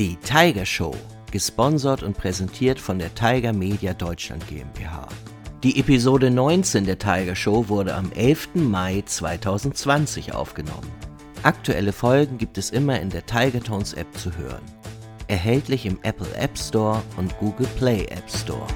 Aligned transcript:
Die 0.00 0.16
Tiger 0.16 0.64
Show, 0.64 0.96
gesponsert 1.30 2.02
und 2.02 2.16
präsentiert 2.16 2.80
von 2.80 2.98
der 2.98 3.14
Tiger 3.14 3.52
Media 3.52 3.92
Deutschland 3.92 4.48
GmbH. 4.48 5.06
Die 5.62 5.78
Episode 5.78 6.30
19 6.30 6.86
der 6.86 6.98
Tiger 6.98 7.36
Show 7.36 7.68
wurde 7.68 7.94
am 7.94 8.10
11. 8.12 8.54
Mai 8.54 9.02
2020 9.04 10.32
aufgenommen. 10.32 10.90
Aktuelle 11.42 11.92
Folgen 11.92 12.38
gibt 12.38 12.56
es 12.56 12.70
immer 12.70 12.98
in 12.98 13.10
der 13.10 13.26
Tiger 13.26 13.60
Tones 13.60 13.92
App 13.92 14.16
zu 14.16 14.34
hören. 14.38 14.62
Erhältlich 15.28 15.84
im 15.84 15.98
Apple 16.02 16.34
App 16.34 16.56
Store 16.56 17.02
und 17.18 17.38
Google 17.38 17.68
Play 17.76 18.06
App 18.06 18.30
Store. 18.30 18.66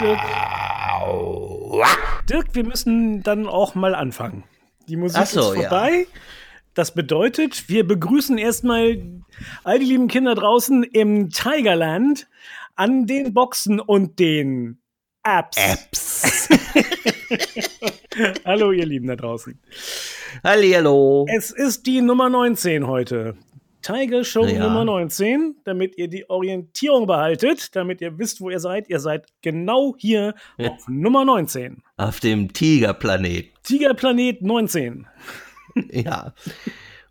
Dirk. 0.00 0.20
Dirk, 2.28 2.54
wir 2.54 2.64
müssen 2.64 3.22
dann 3.22 3.46
auch 3.46 3.74
mal 3.74 3.94
anfangen. 3.94 4.44
Die 4.88 4.96
Musik 4.96 5.26
so, 5.26 5.52
ist 5.52 5.58
ja. 5.58 5.68
vorbei. 5.68 6.06
Das 6.72 6.94
bedeutet, 6.94 7.68
wir 7.68 7.86
begrüßen 7.86 8.38
erstmal 8.38 9.02
all 9.62 9.78
die 9.78 9.84
lieben 9.84 10.08
Kinder 10.08 10.34
draußen 10.34 10.84
im 10.84 11.28
Tigerland 11.28 12.28
an 12.76 13.06
den 13.06 13.34
Boxen 13.34 13.78
und 13.78 14.18
den 14.18 14.80
Apps. 15.22 15.58
Apps. 15.58 16.48
Hallo, 18.46 18.72
ihr 18.72 18.86
Lieben 18.86 19.08
da 19.08 19.16
draußen. 19.16 19.60
Hallihallo. 20.42 21.26
Es 21.28 21.50
ist 21.50 21.86
die 21.86 22.00
Nummer 22.00 22.30
19 22.30 22.86
heute. 22.86 23.36
Tiger 23.82 24.24
Show 24.24 24.46
Ja. 24.46 24.60
Nummer 24.64 24.84
19, 24.84 25.56
damit 25.64 25.96
ihr 25.98 26.08
die 26.08 26.28
Orientierung 26.28 27.06
behaltet, 27.06 27.74
damit 27.76 28.00
ihr 28.00 28.18
wisst, 28.18 28.40
wo 28.40 28.50
ihr 28.50 28.60
seid. 28.60 28.88
Ihr 28.88 29.00
seid 29.00 29.26
genau 29.42 29.94
hier 29.98 30.34
auf 30.58 30.86
Nummer 30.88 31.24
19. 31.24 31.82
Auf 31.96 32.20
dem 32.20 32.52
Tigerplanet. 32.52 33.50
Tigerplanet 33.62 34.42
19. 34.42 35.06
Ja. 35.92 36.34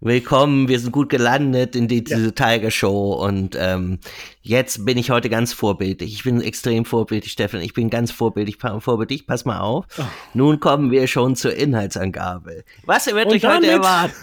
Willkommen, 0.02 0.70
wir 0.70 0.80
sind 0.80 0.94
gut 0.94 1.10
gelandet 1.10 1.76
in 1.76 1.90
die, 1.90 2.02
diese 2.06 2.34
Tiger 2.34 2.72
Show 2.72 3.12
und 3.22 3.58
ähm, 3.60 4.00
jetzt 4.42 4.86
bin 4.86 4.98
ich 4.98 5.10
heute 5.12 5.30
ganz 5.30 5.52
vorbildlich. 5.52 6.14
Ich 6.14 6.24
bin 6.24 6.40
extrem 6.40 6.86
vorbildlich, 6.86 7.34
Stefan. 7.34 7.60
Ich 7.60 7.74
bin 7.74 7.90
ganz 7.90 8.10
vorbildlich, 8.10 8.58
vorbildlich. 8.80 9.28
Pass 9.28 9.44
mal 9.44 9.60
auf. 9.60 9.88
Oh. 9.98 10.04
Nun 10.34 10.62
kommen 10.62 10.90
wir 10.92 11.06
schon 11.08 11.36
zur 11.36 11.54
Inhaltsangabe. 11.54 12.64
Was 12.86 13.08
wird 13.08 13.28
euch 13.28 13.44
heute 13.44 13.68
erwarten? 13.68 14.14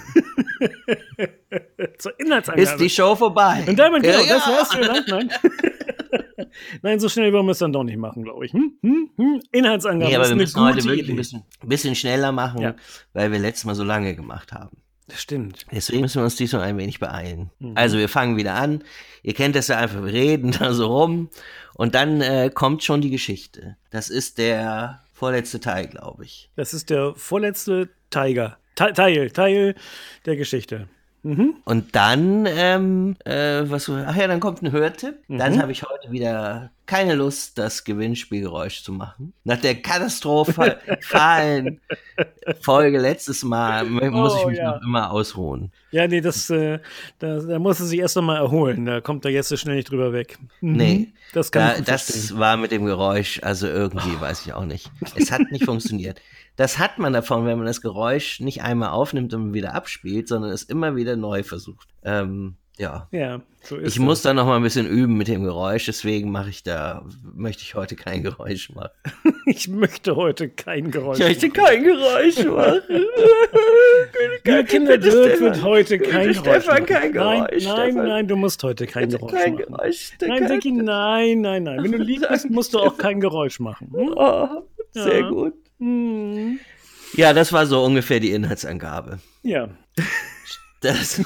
Zur 1.98 2.18
Inhaltsangabe. 2.18 2.62
Ist 2.62 2.76
die 2.78 2.88
Show 2.88 3.14
vorbei? 3.14 3.62
Und 3.66 3.78
damit, 3.78 4.02
genau, 4.02 4.18
Ja, 4.20 4.36
das 4.36 4.46
wär's. 4.46 4.72
Vielen 4.74 4.86
Dank. 4.86 5.06
Nein. 5.08 5.30
Nein, 6.82 7.00
so 7.00 7.10
schnell 7.10 7.30
wollen 7.34 7.44
wir 7.44 7.52
es 7.52 7.58
dann 7.58 7.72
doch 7.74 7.84
nicht 7.84 7.98
machen, 7.98 8.22
glaube 8.22 8.46
ich. 8.46 8.54
Hm? 8.54 8.78
Hm? 8.80 9.10
Hm? 9.16 9.40
Inhaltsangabe 9.52 10.10
Nee, 10.10 10.16
aber 10.16 10.28
wir 10.28 10.36
müssen 10.36 10.58
heute 10.58 10.82
wirklich 10.84 11.10
ein 11.10 11.16
bisschen, 11.16 11.42
bisschen 11.62 11.94
schneller 11.94 12.32
machen, 12.32 12.62
Ja. 12.62 12.74
weil 13.12 13.30
wir 13.30 13.38
letztes 13.38 13.66
Mal 13.66 13.74
so 13.74 13.84
lange 13.84 14.16
gemacht 14.16 14.52
haben. 14.52 14.78
Das 15.08 15.20
stimmt. 15.22 15.66
Deswegen 15.70 16.00
müssen 16.00 16.20
wir 16.20 16.24
uns 16.24 16.34
diesmal 16.36 16.62
ein 16.62 16.78
wenig 16.78 16.98
beeilen. 16.98 17.50
Mhm. 17.60 17.72
Also 17.76 17.96
wir 17.98 18.08
fangen 18.08 18.36
wieder 18.36 18.54
an. 18.54 18.82
Ihr 19.22 19.34
kennt 19.34 19.54
das 19.54 19.68
ja 19.68 19.78
einfach, 19.78 20.02
wir 20.04 20.12
reden 20.12 20.50
da 20.58 20.72
so 20.74 20.86
rum. 20.86 21.30
Und 21.74 21.94
dann 21.94 22.20
äh, 22.20 22.50
kommt 22.52 22.82
schon 22.82 23.00
die 23.00 23.10
Geschichte. 23.10 23.76
Das 23.90 24.08
ist 24.08 24.38
der 24.38 25.02
vorletzte 25.12 25.60
Teil, 25.60 25.86
glaube 25.86 26.24
ich. 26.24 26.50
Das 26.56 26.74
ist 26.74 26.90
der 26.90 27.14
vorletzte 27.14 27.88
Tiger. 28.10 28.58
Te- 28.74 28.92
Teil, 28.92 29.30
Teil 29.30 29.74
der 30.26 30.36
Geschichte. 30.36 30.88
Und 31.64 31.96
dann, 31.96 32.46
ähm, 32.46 33.16
äh, 33.24 33.62
was, 33.64 33.88
ach 33.90 34.14
ja, 34.16 34.28
dann 34.28 34.38
kommt 34.40 34.62
ein 34.62 34.70
Hörtipp. 34.70 35.16
Mhm. 35.28 35.38
Dann 35.38 35.60
habe 35.60 35.72
ich 35.72 35.82
heute 35.82 36.12
wieder 36.12 36.70
keine 36.86 37.14
Lust, 37.16 37.58
das 37.58 37.82
Gewinnspielgeräusch 37.82 38.84
zu 38.84 38.92
machen. 38.92 39.32
Nach 39.42 39.60
der 39.60 39.74
katastrophalen 39.82 41.80
Folge 42.60 42.98
letztes 43.00 43.42
Mal 43.42 43.84
mu- 43.84 44.08
muss 44.10 44.36
ich 44.36 44.44
Oh, 44.44 44.48
mich 44.48 44.58
ja. 44.58 44.76
noch 44.76 44.82
immer 44.82 45.10
ausruhen. 45.10 45.72
Ja, 45.90 46.06
nee, 46.06 46.20
das, 46.20 46.48
äh, 46.50 46.78
da, 47.18 47.38
da 47.40 47.58
muss 47.58 47.80
er 47.80 47.86
sich 47.86 47.98
erst 47.98 48.16
noch 48.16 48.22
mal 48.22 48.36
erholen. 48.36 48.86
Da 48.86 49.00
kommt 49.00 49.24
er 49.24 49.30
jetzt 49.32 49.48
so 49.48 49.56
schnell 49.56 49.76
nicht 49.76 49.90
drüber 49.90 50.12
weg. 50.12 50.38
Mhm. 50.60 50.72
Nee. 50.76 51.08
Das 51.32 51.50
kann 51.50 51.62
Da, 51.72 51.78
ich 51.80 51.84
das 51.84 52.38
war 52.38 52.56
mit 52.56 52.70
dem 52.70 52.84
Geräusch, 52.84 53.40
also 53.42 53.66
irgendwie, 53.66 54.20
weiß 54.20 54.46
ich 54.46 54.52
auch 54.52 54.64
nicht. 54.64 54.90
Es 55.16 55.32
hat 55.32 55.50
nicht 55.50 55.64
funktioniert. 55.66 56.20
Das 56.56 56.78
hat 56.78 56.98
man 56.98 57.12
davon, 57.12 57.44
wenn 57.46 57.58
man 57.58 57.66
das 57.66 57.80
Geräusch 57.82 58.40
nicht 58.40 58.62
einmal 58.62 58.90
aufnimmt 58.90 59.34
und 59.34 59.52
wieder 59.52 59.74
abspielt, 59.74 60.26
sondern 60.28 60.50
es 60.50 60.62
immer 60.62 60.96
wieder 60.96 61.14
neu 61.16 61.42
versucht. 61.42 61.88
Ähm, 62.02 62.56
ja. 62.78 63.08
Ja, 63.10 63.40
so 63.62 63.76
ist 63.76 63.94
Ich 63.94 63.98
muss 64.00 64.20
da 64.22 64.34
noch 64.34 64.44
mal 64.46 64.56
ein 64.56 64.62
bisschen 64.62 64.86
üben 64.86 65.16
mit 65.16 65.28
dem 65.28 65.44
Geräusch, 65.44 65.86
deswegen 65.86 66.30
mache 66.30 66.50
ich 66.50 66.62
da, 66.62 67.04
möchte 67.34 67.62
ich 67.62 67.74
heute 67.74 67.96
kein 67.96 68.22
Geräusch 68.22 68.70
machen. 68.70 68.90
Ich 69.48 69.68
möchte 69.68 70.16
heute 70.16 70.48
kein 70.48 70.90
Geräusch. 70.90 71.20
kein 71.20 71.84
Geräusch 71.84 72.44
machen. 72.46 72.82
Liebe 74.44 74.64
Kinder, 74.64 74.98
Dirk 74.98 75.40
wird 75.40 75.62
heute 75.62 75.98
kein 76.00 76.32
Geräusch 76.32 76.38
Stefan 76.38 76.74
machen. 76.82 76.86
kein 76.86 77.12
Nein, 77.12 77.46
Geräusch, 77.46 77.64
nein, 77.64 77.90
Stefan. 77.92 78.08
nein, 78.08 78.28
du 78.28 78.36
musst 78.36 78.62
heute 78.64 78.86
kein 78.86 79.08
Geräusch 79.08 79.32
kein 79.32 79.54
machen. 79.54 79.66
Geräusch. 79.68 80.12
Nein, 80.20 80.48
Dicky, 80.48 80.72
nein, 80.72 81.40
nein, 81.42 81.62
nein. 81.62 81.82
Wenn 81.82 81.92
du 81.92 81.98
lieb 81.98 82.26
bist, 82.28 82.50
musst 82.50 82.74
du 82.74 82.80
auch 82.80 82.96
kein 82.98 83.20
Geräusch 83.20 83.60
machen. 83.60 83.92
Hm? 83.94 84.14
Oh, 84.16 84.48
sehr 84.90 85.20
Ja. 85.20 85.28
gut. 85.28 85.54
Hm. 85.78 86.58
Ja, 87.14 87.32
das 87.32 87.52
war 87.52 87.66
so 87.66 87.84
ungefähr 87.84 88.20
die 88.20 88.32
Inhaltsangabe. 88.32 89.18
Ja. 89.42 89.68
Das. 90.80 91.22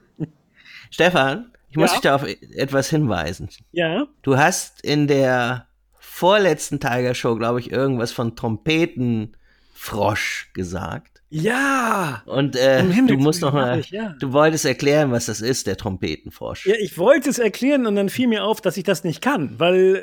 Stefan, 0.90 1.52
ich 1.70 1.76
muss 1.76 1.90
Ja? 1.90 1.94
dich 1.94 2.00
da 2.02 2.14
auf 2.16 2.24
etwas 2.24 2.88
hinweisen. 2.90 3.48
Ja. 3.72 4.06
Du 4.22 4.36
hast 4.38 4.80
in 4.82 5.06
der 5.06 5.68
vorletzten 5.98 6.80
Tiger 6.80 7.14
Show, 7.14 7.36
glaube 7.36 7.60
ich, 7.60 7.70
irgendwas 7.70 8.12
von 8.12 8.34
Trompetenfrosch 8.36 10.50
gesagt. 10.54 11.15
Ja. 11.28 12.22
Und 12.26 12.54
äh, 12.54 12.84
du 12.84 13.16
musst 13.16 13.42
noch 13.42 13.52
mal, 13.52 13.80
ich, 13.80 13.90
ja. 13.90 14.14
du 14.20 14.32
wolltest 14.32 14.64
erklären, 14.64 15.10
was 15.10 15.26
das 15.26 15.40
ist, 15.40 15.66
der 15.66 15.76
Trompetenfrosch. 15.76 16.66
Ja, 16.66 16.76
ich 16.78 16.98
wollte 16.98 17.30
es 17.30 17.38
erklären 17.38 17.86
und 17.86 17.96
dann 17.96 18.08
fiel 18.08 18.28
mir 18.28 18.44
auf, 18.44 18.60
dass 18.60 18.76
ich 18.76 18.84
das 18.84 19.02
nicht 19.02 19.22
kann, 19.22 19.58
weil, 19.58 19.96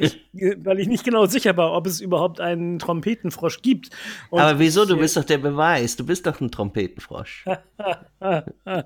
äh, 0.00 0.04
ich, 0.04 0.20
weil 0.64 0.80
ich 0.80 0.88
nicht 0.88 1.04
genau 1.04 1.26
sicher 1.26 1.56
war, 1.56 1.72
ob 1.72 1.86
es 1.86 2.00
überhaupt 2.00 2.40
einen 2.40 2.78
Trompetenfrosch 2.78 3.60
gibt. 3.60 3.90
Und 4.30 4.40
Aber 4.40 4.58
wieso? 4.58 4.86
Du 4.86 4.96
bist 4.96 5.16
doch 5.16 5.24
der 5.24 5.38
Beweis. 5.38 5.96
Du 5.96 6.06
bist 6.06 6.26
doch 6.26 6.40
ein 6.40 6.50
Trompetenfrosch. 6.50 7.44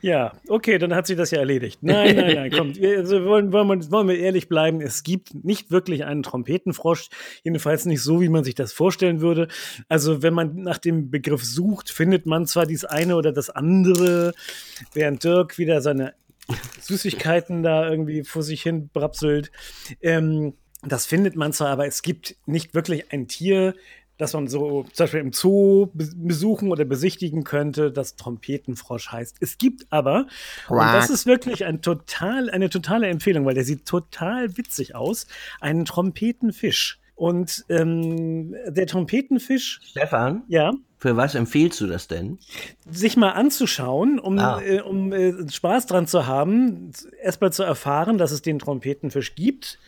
Ja, 0.00 0.32
okay, 0.48 0.78
dann 0.78 0.94
hat 0.94 1.06
sich 1.06 1.16
das 1.16 1.30
ja 1.30 1.38
erledigt. 1.38 1.78
Nein, 1.82 2.16
nein, 2.16 2.34
nein, 2.34 2.50
kommt. 2.50 2.80
Wir, 2.80 2.98
also 2.98 3.24
wollen, 3.24 3.52
wollen, 3.52 3.68
wir, 3.68 3.90
wollen 3.90 4.08
wir 4.08 4.18
ehrlich 4.18 4.48
bleiben. 4.48 4.80
Es 4.80 5.02
gibt 5.02 5.44
nicht 5.44 5.70
wirklich 5.70 6.04
einen 6.04 6.22
Trompetenfrosch, 6.22 7.08
jedenfalls 7.42 7.86
nicht 7.86 8.02
so, 8.02 8.20
wie 8.20 8.28
man 8.28 8.44
sich 8.44 8.54
das 8.54 8.72
vorstellen 8.72 9.20
würde. 9.20 9.48
Also, 9.88 10.22
wenn 10.22 10.34
man 10.34 10.56
nach 10.56 10.78
dem 10.78 11.10
Begriff 11.10 11.44
sucht, 11.44 11.90
findet 11.90 12.26
man 12.26 12.46
zwar 12.46 12.66
dies 12.66 12.84
eine 12.84 13.16
oder 13.16 13.32
das 13.32 13.50
andere, 13.50 14.32
während 14.92 15.24
Dirk 15.24 15.58
wieder 15.58 15.80
seine 15.80 16.14
Süßigkeiten 16.80 17.62
da 17.62 17.88
irgendwie 17.88 18.24
vor 18.24 18.42
sich 18.42 18.62
hin 18.62 18.90
brapselt. 18.92 19.50
Ähm, 20.00 20.54
das 20.82 21.04
findet 21.04 21.36
man 21.36 21.52
zwar, 21.52 21.68
aber 21.68 21.86
es 21.86 22.02
gibt 22.02 22.36
nicht 22.46 22.74
wirklich 22.74 23.12
ein 23.12 23.28
Tier, 23.28 23.74
das 24.20 24.34
man 24.34 24.48
so 24.48 24.84
zum 24.92 25.04
Beispiel 25.04 25.20
im 25.20 25.32
Zoo 25.32 25.86
be- 25.94 26.10
besuchen 26.14 26.70
oder 26.70 26.84
besichtigen 26.84 27.42
könnte, 27.44 27.90
das 27.90 28.16
Trompetenfrosch 28.16 29.10
heißt. 29.10 29.38
Es 29.40 29.58
gibt 29.58 29.86
aber, 29.90 30.26
und 30.68 30.76
das 30.92 31.10
ist 31.10 31.26
wirklich 31.26 31.64
ein 31.64 31.82
total, 31.82 32.50
eine 32.50 32.68
totale 32.70 33.08
Empfehlung, 33.08 33.46
weil 33.46 33.54
der 33.54 33.64
sieht 33.64 33.86
total 33.86 34.56
witzig 34.56 34.94
aus, 34.94 35.26
einen 35.60 35.84
Trompetenfisch. 35.84 36.98
Und 37.20 37.66
ähm, 37.68 38.54
der 38.66 38.86
Trompetenfisch, 38.86 39.80
Stefan, 39.82 40.42
ja, 40.48 40.72
für 40.96 41.18
was 41.18 41.34
empfiehlst 41.34 41.78
du 41.82 41.86
das 41.86 42.08
denn? 42.08 42.38
sich 42.90 43.18
mal 43.18 43.32
anzuschauen, 43.32 44.18
um, 44.18 44.38
Ah. 44.38 44.58
äh, 44.62 44.80
um 44.80 45.12
äh, 45.12 45.34
Spaß 45.50 45.84
dran 45.84 46.06
zu 46.06 46.26
haben, 46.26 46.92
erstmal 47.22 47.52
zu 47.52 47.62
erfahren, 47.62 48.16
dass 48.16 48.30
es 48.30 48.40
den 48.40 48.58
Trompetenfisch 48.58 49.34
gibt 49.34 49.78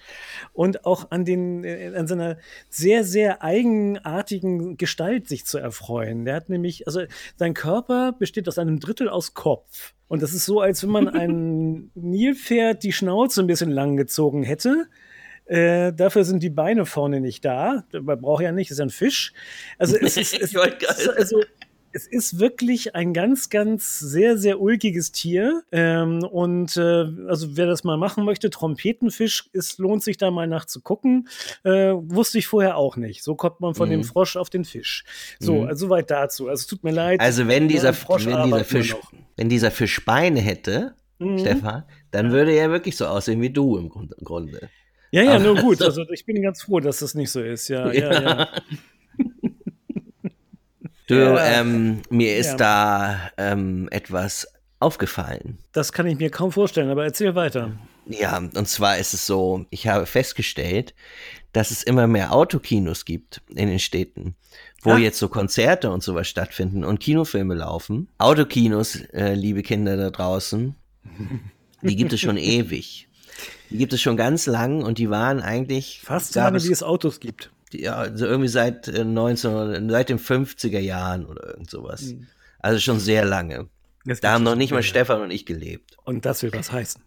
und 0.52 0.84
auch 0.84 1.10
an, 1.10 1.24
den, 1.24 1.64
äh, 1.64 1.94
an 1.96 2.06
seiner 2.06 2.36
sehr, 2.68 3.02
sehr 3.02 3.42
eigenartigen 3.42 4.76
Gestalt 4.76 5.26
sich 5.26 5.46
zu 5.46 5.56
erfreuen. 5.56 6.26
Der 6.26 6.34
hat 6.34 6.50
nämlich, 6.50 6.86
also 6.86 7.00
sein 7.36 7.54
Körper 7.54 8.12
besteht 8.12 8.46
aus 8.46 8.58
einem 8.58 8.78
Drittel 8.78 9.08
aus 9.08 9.32
Kopf. 9.32 9.94
Und 10.06 10.20
das 10.20 10.34
ist 10.34 10.44
so, 10.44 10.60
als 10.60 10.82
wenn 10.82 10.90
man 10.90 11.08
einem 11.08 11.90
Nilpferd 11.94 12.82
die 12.82 12.92
Schnauze 12.92 13.40
ein 13.40 13.46
bisschen 13.46 13.70
lang 13.70 13.96
gezogen 13.96 14.42
hätte. 14.42 14.86
Äh, 15.46 15.92
dafür 15.92 16.24
sind 16.24 16.42
die 16.42 16.50
Beine 16.50 16.86
vorne 16.86 17.20
nicht 17.20 17.44
da. 17.44 17.84
Man 17.92 18.20
braucht 18.20 18.42
ja 18.42 18.52
nicht, 18.52 18.70
ist 18.70 18.78
ja 18.78 18.84
ein 18.84 18.90
Fisch. 18.90 19.32
Also 19.78 19.96
es 19.96 20.16
ist, 20.16 20.34
es, 20.40 20.56
also, 20.56 21.42
es 21.92 22.06
ist 22.06 22.38
wirklich 22.38 22.94
ein 22.94 23.12
ganz, 23.12 23.50
ganz 23.50 23.98
sehr, 23.98 24.38
sehr 24.38 24.60
ulkiges 24.60 25.12
Tier. 25.12 25.62
Ähm, 25.72 26.22
und 26.22 26.76
äh, 26.76 27.06
also 27.28 27.56
wer 27.56 27.66
das 27.66 27.84
mal 27.84 27.96
machen 27.96 28.24
möchte, 28.24 28.50
Trompetenfisch, 28.50 29.48
es 29.52 29.78
lohnt 29.78 30.02
sich 30.02 30.16
da 30.16 30.30
mal 30.30 30.46
nachzugucken. 30.46 31.28
Äh, 31.64 31.92
wusste 31.92 32.38
ich 32.38 32.46
vorher 32.46 32.76
auch 32.76 32.96
nicht. 32.96 33.22
So 33.22 33.34
kommt 33.34 33.60
man 33.60 33.74
von 33.74 33.88
mhm. 33.88 33.92
dem 33.92 34.04
Frosch 34.04 34.36
auf 34.36 34.50
den 34.50 34.64
Fisch. 34.64 35.04
So, 35.38 35.62
mhm. 35.62 35.68
also 35.68 35.90
weit 35.90 36.10
dazu. 36.10 36.48
Also 36.48 36.62
es 36.62 36.66
tut 36.66 36.82
mir 36.82 36.92
leid. 36.92 37.20
Also 37.20 37.46
wenn 37.46 37.68
dieser, 37.68 37.92
Frosch 37.92 38.26
wenn 38.26 38.42
dieser 38.42 38.64
Fisch, 38.64 38.96
wenn 39.36 39.48
dieser 39.48 39.70
Fisch 39.70 40.04
Beine 40.04 40.40
hätte, 40.40 40.94
mhm. 41.18 41.38
Stefan, 41.38 41.84
dann 42.10 42.32
würde 42.32 42.52
er 42.52 42.70
wirklich 42.70 42.96
so 42.96 43.06
aussehen 43.06 43.40
wie 43.40 43.50
du 43.50 43.76
im 43.76 43.88
Grunde. 43.88 44.70
Ja, 45.12 45.22
ja, 45.22 45.38
nur 45.38 45.56
gut. 45.56 45.82
Also 45.82 46.04
ich 46.10 46.24
bin 46.24 46.42
ganz 46.42 46.62
froh, 46.62 46.80
dass 46.80 46.98
das 47.00 47.14
nicht 47.14 47.30
so 47.30 47.40
ist. 47.40 47.68
Ja, 47.68 47.92
ja, 47.92 48.12
ja. 48.12 48.22
ja. 48.22 48.48
Du, 51.08 51.36
ähm, 51.38 52.00
mir 52.08 52.36
ist 52.36 52.52
ja. 52.52 52.56
da 52.56 53.30
ähm, 53.36 53.88
etwas 53.90 54.46
aufgefallen. 54.78 55.58
Das 55.72 55.92
kann 55.92 56.06
ich 56.06 56.16
mir 56.16 56.30
kaum 56.30 56.52
vorstellen, 56.52 56.88
aber 56.88 57.04
erzähl 57.04 57.34
weiter. 57.34 57.72
Ja, 58.06 58.38
und 58.38 58.66
zwar 58.66 58.96
ist 58.96 59.12
es 59.12 59.26
so, 59.26 59.66
ich 59.68 59.88
habe 59.88 60.06
festgestellt, 60.06 60.94
dass 61.52 61.70
es 61.70 61.82
immer 61.82 62.06
mehr 62.06 62.32
Autokinos 62.32 63.04
gibt 63.04 63.42
in 63.48 63.68
den 63.68 63.78
Städten, 63.78 64.36
wo 64.82 64.90
ja. 64.90 64.98
jetzt 64.98 65.18
so 65.18 65.28
Konzerte 65.28 65.90
und 65.90 66.02
sowas 66.02 66.28
stattfinden 66.28 66.82
und 66.82 67.00
Kinofilme 67.00 67.54
laufen. 67.54 68.08
Autokinos, 68.18 68.96
äh, 69.12 69.34
liebe 69.34 69.62
Kinder 69.62 69.96
da 69.96 70.08
draußen, 70.08 70.74
die 71.82 71.96
gibt 71.96 72.12
es 72.12 72.20
schon 72.20 72.36
ewig. 72.38 73.08
Die 73.70 73.78
gibt 73.78 73.92
es 73.92 74.00
schon 74.00 74.16
ganz 74.16 74.46
lang 74.46 74.82
und 74.82 74.98
die 74.98 75.10
waren 75.10 75.40
eigentlich. 75.40 76.00
Fast 76.04 76.34
so 76.34 76.40
lange, 76.40 76.62
wie 76.62 76.72
es 76.72 76.82
Autos 76.82 77.20
gibt 77.20 77.50
ja, 77.74 77.94
also 77.94 78.26
irgendwie 78.26 78.48
seit 78.48 78.86
19, 78.88 79.50
äh, 79.50 79.90
seit 79.90 80.08
den 80.08 80.18
50er 80.18 80.78
Jahren 80.78 81.26
oder 81.26 81.48
irgend 81.48 81.70
sowas. 81.70 82.02
Mhm. 82.02 82.26
Also 82.58 82.80
schon 82.80 83.00
sehr 83.00 83.24
lange. 83.24 83.68
Da 84.20 84.32
haben 84.32 84.44
noch 84.44 84.56
nicht 84.56 84.72
mal 84.72 84.82
Stefan 84.82 85.20
und 85.20 85.30
ich 85.30 85.46
gelebt. 85.46 85.96
Und 86.04 86.24
das 86.26 86.42
will 86.42 86.52
was 86.52 86.72
heißen. 86.72 87.02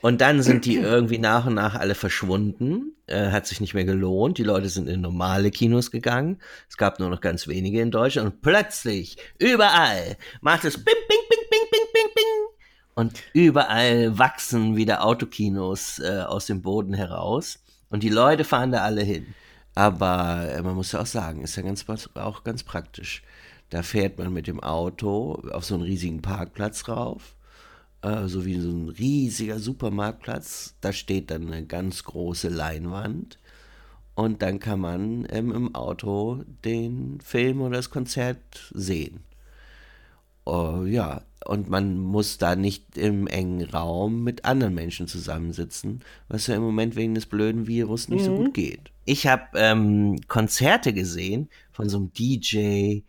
Und 0.00 0.20
dann 0.20 0.42
sind 0.42 0.64
die 0.64 0.76
irgendwie 0.76 1.18
nach 1.18 1.46
und 1.46 1.54
nach 1.54 1.74
alle 1.74 1.96
verschwunden. 1.96 2.92
Äh, 3.06 3.30
hat 3.30 3.48
sich 3.48 3.60
nicht 3.60 3.74
mehr 3.74 3.84
gelohnt. 3.84 4.38
Die 4.38 4.44
Leute 4.44 4.68
sind 4.68 4.88
in 4.88 5.00
normale 5.00 5.50
Kinos 5.50 5.90
gegangen. 5.90 6.38
Es 6.68 6.76
gab 6.76 7.00
nur 7.00 7.10
noch 7.10 7.20
ganz 7.20 7.48
wenige 7.48 7.80
in 7.80 7.90
Deutschland. 7.90 8.32
Und 8.32 8.40
plötzlich, 8.40 9.16
überall, 9.38 10.16
macht 10.40 10.64
es 10.64 10.76
bing, 10.76 10.94
bing, 11.08 11.18
Und 12.98 13.22
überall 13.32 14.18
wachsen 14.18 14.74
wieder 14.74 15.04
Autokinos 15.04 16.00
äh, 16.00 16.22
aus 16.26 16.46
dem 16.46 16.62
Boden 16.62 16.94
heraus. 16.94 17.60
Und 17.90 18.02
die 18.02 18.08
Leute 18.08 18.42
fahren 18.42 18.72
da 18.72 18.82
alle 18.82 19.04
hin. 19.04 19.36
Aber 19.76 20.50
äh, 20.50 20.60
man 20.62 20.74
muss 20.74 20.90
ja 20.90 21.00
auch 21.00 21.06
sagen, 21.06 21.42
ist 21.42 21.54
ja 21.54 21.62
ganz, 21.62 21.86
auch 22.14 22.42
ganz 22.42 22.64
praktisch. 22.64 23.22
Da 23.70 23.84
fährt 23.84 24.18
man 24.18 24.32
mit 24.32 24.48
dem 24.48 24.58
Auto 24.58 25.40
auf 25.52 25.64
so 25.64 25.74
einen 25.74 25.84
riesigen 25.84 26.22
Parkplatz 26.22 26.88
rauf, 26.88 27.36
äh, 28.02 28.26
so 28.26 28.44
wie 28.44 28.58
so 28.58 28.68
ein 28.68 28.88
riesiger 28.88 29.60
Supermarktplatz. 29.60 30.74
Da 30.80 30.92
steht 30.92 31.30
dann 31.30 31.46
eine 31.46 31.64
ganz 31.66 32.02
große 32.02 32.48
Leinwand. 32.48 33.38
Und 34.16 34.42
dann 34.42 34.58
kann 34.58 34.80
man 34.80 35.24
ähm, 35.30 35.52
im 35.52 35.76
Auto 35.76 36.42
den 36.64 37.20
Film 37.20 37.60
oder 37.60 37.76
das 37.76 37.90
Konzert 37.90 38.72
sehen. 38.74 39.20
Uh, 40.48 40.86
ja, 40.86 41.20
und 41.44 41.68
man 41.68 41.98
muss 41.98 42.38
da 42.38 42.56
nicht 42.56 42.96
im 42.96 43.26
engen 43.26 43.68
Raum 43.68 44.24
mit 44.24 44.44
anderen 44.44 44.74
Menschen 44.74 45.06
zusammensitzen, 45.06 46.02
was 46.28 46.46
ja 46.46 46.56
im 46.56 46.62
Moment 46.62 46.96
wegen 46.96 47.14
des 47.14 47.26
blöden 47.26 47.66
Virus 47.66 48.08
nicht 48.08 48.22
mhm. 48.22 48.24
so 48.24 48.36
gut 48.36 48.54
geht. 48.54 48.90
Ich 49.04 49.26
habe 49.26 49.42
ähm, 49.54 50.20
Konzerte 50.26 50.94
gesehen 50.94 51.50
von 51.70 51.88
so 51.88 51.98
einem 51.98 52.12
DJ. 52.12 53.00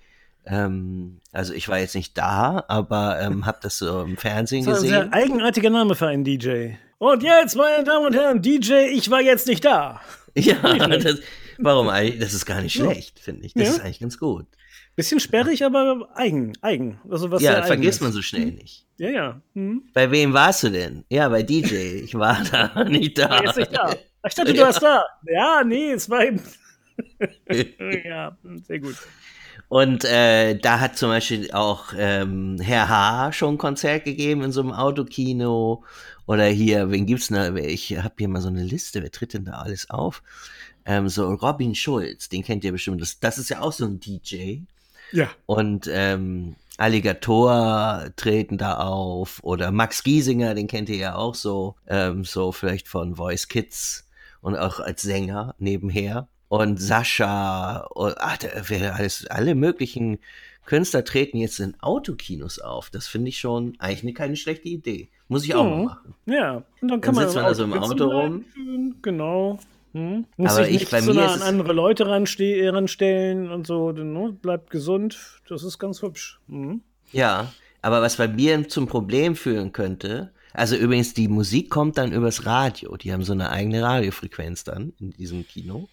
Ähm, 0.46 1.20
also 1.32 1.54
ich 1.54 1.70
war 1.70 1.80
jetzt 1.80 1.96
nicht 1.96 2.18
da, 2.18 2.64
aber 2.68 3.20
ähm, 3.22 3.46
habe 3.46 3.60
das 3.62 3.78
so 3.78 4.02
im 4.02 4.18
Fernsehen 4.18 4.66
das 4.66 4.82
gesehen. 4.82 4.92
Das 4.92 5.06
ist 5.06 5.14
ein 5.14 5.14
eigenartiger 5.14 5.70
Name 5.70 5.96
für 5.96 6.08
einen 6.08 6.26
DJ. 6.26 6.72
Und 6.98 7.24
jetzt, 7.24 7.56
meine 7.56 7.86
Damen 7.86 8.08
und 8.08 8.16
Herren, 8.16 8.42
DJ, 8.42 8.90
ich 8.94 9.10
war 9.10 9.22
jetzt 9.22 9.48
nicht 9.48 9.64
da. 9.64 10.02
Ja, 10.36 10.56
das, 10.88 11.20
warum 11.58 11.90
eigentlich? 11.90 12.20
Das 12.20 12.34
ist 12.36 12.46
gar 12.46 12.62
nicht 12.62 12.74
schlecht, 12.74 13.20
finde 13.20 13.48
ich. 13.48 13.54
Das 13.56 13.64
ja. 13.64 13.74
ist 13.74 13.80
eigentlich 13.82 14.00
ganz 14.00 14.20
gut. 14.20 14.46
Bisschen 15.00 15.22
sperrig, 15.22 15.64
aber 15.64 16.10
eigen, 16.14 16.58
eigen. 16.60 17.00
Also 17.10 17.32
was 17.32 17.42
ja, 17.42 17.64
vergisst 17.64 18.02
man 18.02 18.12
so 18.12 18.22
schnell 18.22 18.48
hm. 18.48 18.56
nicht. 18.56 18.86
Ja, 18.98 19.10
ja. 19.10 19.42
Hm. 19.54 19.84
Bei 19.94 20.12
wem 20.12 20.34
warst 20.34 20.64
du 20.64 20.70
denn? 20.70 21.06
Ja, 21.08 21.30
bei 21.30 21.42
DJ. 21.42 22.02
Ich 22.04 22.16
war 22.16 22.44
da, 22.52 22.84
nicht 22.84 23.18
da. 23.18 23.42
Jetzt 23.42 23.56
nicht 23.56 23.74
da. 23.74 23.96
Ich 24.28 24.36
dachte, 24.36 24.52
du 24.52 24.60
ja. 24.60 24.66
warst 24.66 24.84
da. 24.84 25.06
Ja, 25.26 25.64
nee, 25.64 25.94
es 25.94 26.10
war 26.10 26.26
eben. 26.26 26.42
ja, 28.04 28.38
sehr 28.68 28.80
gut. 28.80 28.98
Und 29.70 30.04
äh, 30.04 30.60
da 30.60 30.82
hat 30.82 30.98
zum 30.98 31.12
Beispiel 31.12 31.50
auch 31.54 31.94
ähm, 31.98 32.58
Herr 32.60 32.90
H. 32.90 33.32
schon 33.32 33.54
ein 33.54 33.58
Konzert 33.58 34.04
gegeben 34.04 34.42
in 34.42 34.52
so 34.52 34.60
einem 34.60 34.74
Autokino. 34.74 35.86
Oder 36.26 36.48
hier, 36.48 36.92
wen 36.92 37.06
gibt's 37.06 37.30
da? 37.30 37.56
Ich 37.56 37.98
habe 37.98 38.16
hier 38.18 38.28
mal 38.28 38.42
so 38.42 38.50
eine 38.50 38.64
Liste, 38.64 39.02
wer 39.02 39.12
tritt 39.12 39.34
denn 39.34 39.46
da 39.46 39.54
alles 39.54 39.90
auf? 39.90 40.24
Ähm, 40.84 41.08
so 41.08 41.32
Robin 41.32 41.74
Schulz, 41.74 42.28
den 42.28 42.44
kennt 42.44 42.66
ihr 42.66 42.74
bestimmt. 42.74 43.02
Das, 43.02 43.22
das 43.22 43.38
ist 43.38 43.50
ja 43.50 43.62
auch 43.62 43.72
so 43.72 43.86
ein 43.86 44.02
DJ. 44.02 44.64
Ja. 45.12 45.30
Und 45.46 45.90
ähm, 45.92 46.56
Alligator 46.78 48.06
treten 48.16 48.58
da 48.58 48.78
auf 48.78 49.40
oder 49.44 49.72
Max 49.72 50.04
Giesinger, 50.04 50.56
den 50.56 50.68
kennt 50.68 50.90
ihr 50.90 50.98
ja 50.98 51.16
auch 51.16 51.36
so, 51.36 51.76
ähm, 51.88 52.24
so 52.24 52.52
vielleicht 52.52 52.88
von 52.88 53.16
Voice 53.16 53.48
Kids 53.48 54.08
und 54.42 54.56
auch 54.56 54.80
als 54.80 55.02
Sänger 55.02 55.56
nebenher. 55.60 56.28
Und 56.48 56.82
Sascha 56.82 57.86
und 57.94 58.16
ach, 58.18 58.38
da 58.38 58.50
alles, 58.94 59.28
alle 59.28 59.54
möglichen 59.54 60.18
Künstler 60.66 61.04
treten 61.04 61.38
jetzt 61.38 61.60
in 61.60 61.80
Autokinos 61.82 62.60
auf. 62.60 62.90
Das 62.90 63.08
finde 63.08 63.30
ich 63.30 63.40
schon 63.40 63.76
eigentlich 63.78 64.04
eine, 64.04 64.14
keine 64.14 64.36
schlechte 64.36 64.70
Idee. 64.70 65.10
Muss 65.28 65.44
ich 65.44 65.54
auch 65.54 65.64
mhm. 65.64 65.70
mal 65.70 65.84
machen. 65.84 66.16
Ja, 66.26 66.64
und 66.82 66.88
dann 66.90 67.02
kann 67.02 67.14
dann 67.14 67.16
man, 67.16 67.24
sitzt 67.26 67.36
man 67.36 67.46
da 67.46 67.54
so 67.54 67.64
im 67.66 67.74
Auto 67.74 68.06
rum. 68.06 68.46
Genau. 69.02 69.60
Hm? 69.94 70.26
Muss 70.38 70.52
aber 70.52 70.70
ich, 70.70 70.84
ich 70.84 70.90
bei 70.90 71.02
so 71.02 71.14
mir 71.14 71.30
an 71.30 71.42
andere 71.42 71.74
Leute 71.74 72.08
ranstellen 72.08 73.50
und 73.52 73.66
so, 73.66 73.92
ne? 73.92 74.32
bleibt 74.42 74.70
gesund, 74.70 75.42
das 75.48 75.64
ist 75.64 75.80
ganz 75.80 76.02
hübsch. 76.02 76.40
Hm? 76.48 76.82
Ja, 77.12 77.52
aber 77.82 78.02
was 78.02 78.18
bei 78.18 78.28
mir 78.28 78.68
zum 78.68 78.88
Problem 78.88 79.36
führen 79.36 79.72
könnte, 79.72 80.32
also 80.54 80.76
übrigens, 80.76 81.14
die 81.14 81.28
Musik 81.28 81.70
kommt 81.70 81.98
dann 81.98 82.12
übers 82.12 82.46
Radio. 82.46 82.98
Die 82.98 83.14
haben 83.14 83.24
so 83.24 83.34
eine 83.34 83.50
eigene 83.52 83.84
Radiofrequenz 83.84 84.64
dann 84.64 84.94
in 85.00 85.12
diesem 85.12 85.48
Kino. 85.48 85.88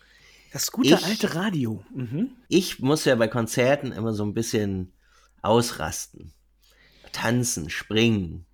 Das 0.52 0.72
gute 0.72 0.94
ich, 0.94 1.04
alte 1.04 1.34
Radio. 1.34 1.84
Mhm. 1.94 2.30
Ich 2.48 2.80
muss 2.80 3.04
ja 3.04 3.14
bei 3.14 3.28
Konzerten 3.28 3.92
immer 3.92 4.14
so 4.14 4.24
ein 4.24 4.34
bisschen 4.34 4.92
ausrasten. 5.42 6.32
Tanzen, 7.12 7.70
springen, 7.70 8.46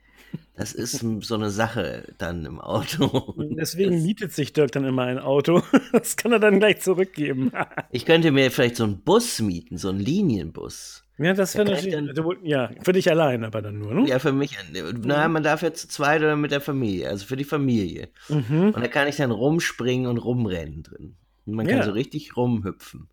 das 0.56 0.72
ist 0.72 1.04
so 1.20 1.34
eine 1.34 1.50
Sache 1.50 2.14
dann 2.18 2.44
im 2.44 2.60
Auto. 2.60 3.34
Deswegen 3.56 4.02
mietet 4.02 4.32
sich 4.32 4.52
Dirk 4.52 4.72
dann 4.72 4.84
immer 4.84 5.04
ein 5.04 5.18
Auto. 5.18 5.62
Das 5.92 6.16
kann 6.16 6.32
er 6.32 6.38
dann 6.38 6.58
gleich 6.58 6.80
zurückgeben. 6.80 7.52
Ich 7.90 8.06
könnte 8.06 8.30
mir 8.30 8.50
vielleicht 8.50 8.76
so 8.76 8.84
einen 8.84 9.02
Bus 9.02 9.40
mieten, 9.40 9.76
so 9.76 9.88
einen 9.88 10.00
Linienbus. 10.00 11.04
Ja, 11.18 11.34
das 11.34 11.54
wäre 11.56 11.70
natürlich. 11.70 11.94
Dann, 11.94 12.24
ja, 12.42 12.70
für 12.82 12.92
dich 12.92 13.10
allein, 13.10 13.44
aber 13.44 13.60
dann 13.60 13.78
nur, 13.78 13.94
ne? 13.94 14.08
Ja, 14.08 14.18
für 14.18 14.32
mich. 14.32 14.56
Na, 14.72 15.28
man 15.28 15.42
darf 15.42 15.62
ja 15.62 15.72
zu 15.72 15.88
zweit 15.88 16.22
oder 16.22 16.36
mit 16.36 16.50
der 16.50 16.60
Familie, 16.60 17.08
also 17.08 17.26
für 17.26 17.36
die 17.36 17.44
Familie. 17.44 18.08
Mhm. 18.28 18.72
Und 18.74 18.80
da 18.80 18.88
kann 18.88 19.08
ich 19.08 19.16
dann 19.16 19.30
rumspringen 19.30 20.06
und 20.06 20.18
rumrennen 20.18 20.82
drin. 20.82 21.16
Und 21.44 21.54
man 21.54 21.66
kann 21.66 21.78
ja. 21.78 21.84
so 21.84 21.92
richtig 21.92 22.36
rumhüpfen. 22.36 23.08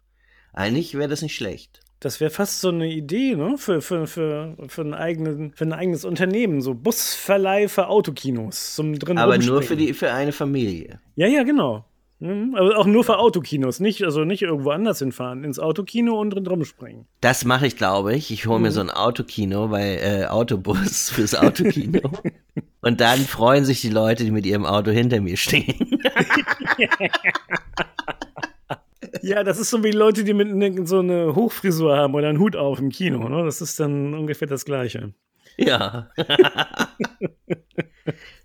Eigentlich 0.53 0.95
wäre 0.95 1.09
das 1.09 1.21
nicht 1.21 1.35
schlecht. 1.35 1.81
Das 1.99 2.21
wäre 2.21 2.31
fast 2.31 2.61
so 2.61 2.69
eine 2.69 2.87
Idee, 2.87 3.35
ne? 3.35 3.55
Für, 3.57 3.81
für, 3.81 4.07
für, 4.07 4.55
für, 4.67 4.81
ein 4.81 4.93
eigenen, 4.93 5.51
für 5.53 5.65
ein 5.65 5.73
eigenes 5.73 6.05
Unternehmen. 6.05 6.61
So 6.61 6.73
Busverleih 6.73 7.67
für 7.67 7.89
Autokinos 7.89 8.75
zum 8.75 8.97
drin 8.97 9.17
Aber 9.17 9.37
nur 9.37 9.61
für, 9.61 9.75
die, 9.75 9.93
für 9.93 10.11
eine 10.11 10.31
Familie. 10.31 11.01
Ja, 11.15 11.27
ja, 11.27 11.43
genau. 11.43 11.83
Mhm. 12.19 12.55
Aber 12.55 12.77
auch 12.77 12.85
nur 12.85 13.03
für 13.03 13.17
Autokinos, 13.17 13.79
nicht, 13.79 14.03
also 14.03 14.23
nicht 14.23 14.41
irgendwo 14.41 14.71
anders 14.71 14.99
hinfahren, 14.99 15.43
ins 15.43 15.59
Autokino 15.59 16.19
und 16.19 16.31
drin 16.31 16.47
rumspringen. 16.47 17.05
Das 17.21 17.43
mache 17.43 17.67
ich, 17.67 17.75
glaube 17.75 18.15
ich. 18.15 18.31
Ich 18.31 18.45
hole 18.45 18.59
mir 18.59 18.69
mhm. 18.69 18.73
so 18.73 18.81
ein 18.81 18.91
Autokino, 18.91 19.71
weil 19.71 19.99
äh, 20.01 20.25
Autobus 20.25 21.09
fürs 21.13 21.35
Autokino. 21.35 22.11
und 22.81 23.01
dann 23.01 23.19
freuen 23.19 23.65
sich 23.65 23.81
die 23.81 23.89
Leute, 23.89 24.23
die 24.23 24.31
mit 24.31 24.45
ihrem 24.45 24.65
Auto 24.65 24.91
hinter 24.91 25.19
mir 25.19 25.35
stehen. 25.35 25.75
Ja, 29.21 29.43
das 29.43 29.59
ist 29.59 29.69
so 29.69 29.83
wie 29.83 29.91
Leute, 29.91 30.23
die 30.23 30.33
mit 30.33 30.53
ne, 30.53 30.85
so 30.85 30.99
eine 30.99 31.35
Hochfrisur 31.35 31.95
haben 31.95 32.13
oder 32.13 32.29
einen 32.29 32.39
Hut 32.39 32.55
auf 32.55 32.79
im 32.79 32.89
Kino. 32.89 33.27
Ne? 33.29 33.43
Das 33.43 33.61
ist 33.61 33.79
dann 33.79 34.13
ungefähr 34.13 34.47
das 34.47 34.65
Gleiche. 34.65 35.13
Ja. 35.57 36.09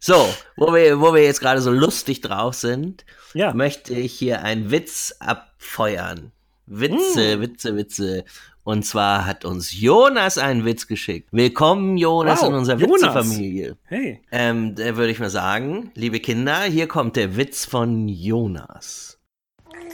so, 0.00 0.28
wo 0.56 0.74
wir, 0.74 1.00
wo 1.00 1.14
wir 1.14 1.22
jetzt 1.22 1.40
gerade 1.40 1.60
so 1.60 1.70
lustig 1.70 2.20
drauf 2.20 2.54
sind, 2.54 3.04
ja. 3.34 3.54
möchte 3.54 3.94
ich 3.94 4.12
hier 4.12 4.42
einen 4.42 4.70
Witz 4.70 5.14
abfeuern. 5.20 6.32
Witze, 6.66 7.40
Witze, 7.40 7.76
Witze. 7.76 8.24
Und 8.64 8.86
zwar 8.86 9.26
hat 9.26 9.44
uns 9.44 9.78
Jonas 9.78 10.38
einen 10.38 10.64
Witz 10.64 10.86
geschickt. 10.86 11.28
Willkommen, 11.32 11.98
Jonas, 11.98 12.40
Wow, 12.40 12.48
in 12.48 12.54
unserer. 12.54 12.80
Witzefamilie. 12.80 13.76
Hey. 13.84 14.22
Ähm, 14.32 14.74
da 14.74 14.96
würde 14.96 15.12
ich 15.12 15.20
mal 15.20 15.28
sagen, 15.28 15.92
liebe 15.94 16.18
Kinder, 16.18 16.62
hier 16.62 16.88
kommt 16.88 17.16
der 17.16 17.36
Witz 17.36 17.66
von 17.66 18.08
Jonas. 18.08 19.20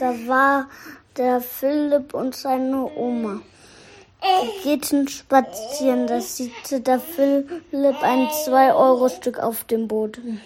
Da 0.01 0.15
war 0.25 0.67
der 1.15 1.41
Philipp 1.41 2.15
und 2.15 2.35
seine 2.35 2.89
Oma. 2.95 3.39
Die 4.65 4.79
gehen 4.79 5.07
spazieren. 5.07 6.07
Da 6.07 6.19
sieht 6.19 6.51
der 6.87 6.99
Philipp 6.99 8.01
ein 8.01 8.27
2-Euro-Stück 8.27 9.37
auf 9.37 9.63
dem 9.65 9.87
Boden. 9.87 10.41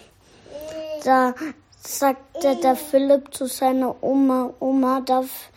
Da 1.04 1.34
sagte 1.80 2.56
der 2.56 2.76
Philipp 2.76 3.32
zu 3.32 3.46
seiner 3.46 3.96
Oma, 4.02 4.52
Oma, 4.60 5.00
darf 5.00 5.48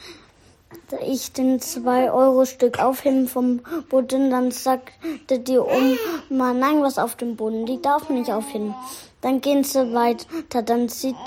ich 1.05 1.33
den 1.33 1.59
2-Euro-Stück 1.59 2.79
aufheben 2.79 3.27
vom 3.27 3.59
Boden? 3.89 4.31
Dann 4.31 4.51
sagte 4.51 5.39
die 5.39 5.59
Oma, 5.59 6.53
nein, 6.53 6.81
was 6.81 6.99
auf 6.99 7.17
dem 7.17 7.35
Boden 7.35 7.67
liegt, 7.67 7.85
darf 7.85 8.09
nicht 8.09 8.31
aufheben. 8.31 8.73
Dann 9.19 9.41
gehen 9.41 9.65
sie 9.65 9.93
weiter. 9.93 10.61
Dann 10.61 10.87
sieht 10.87 11.17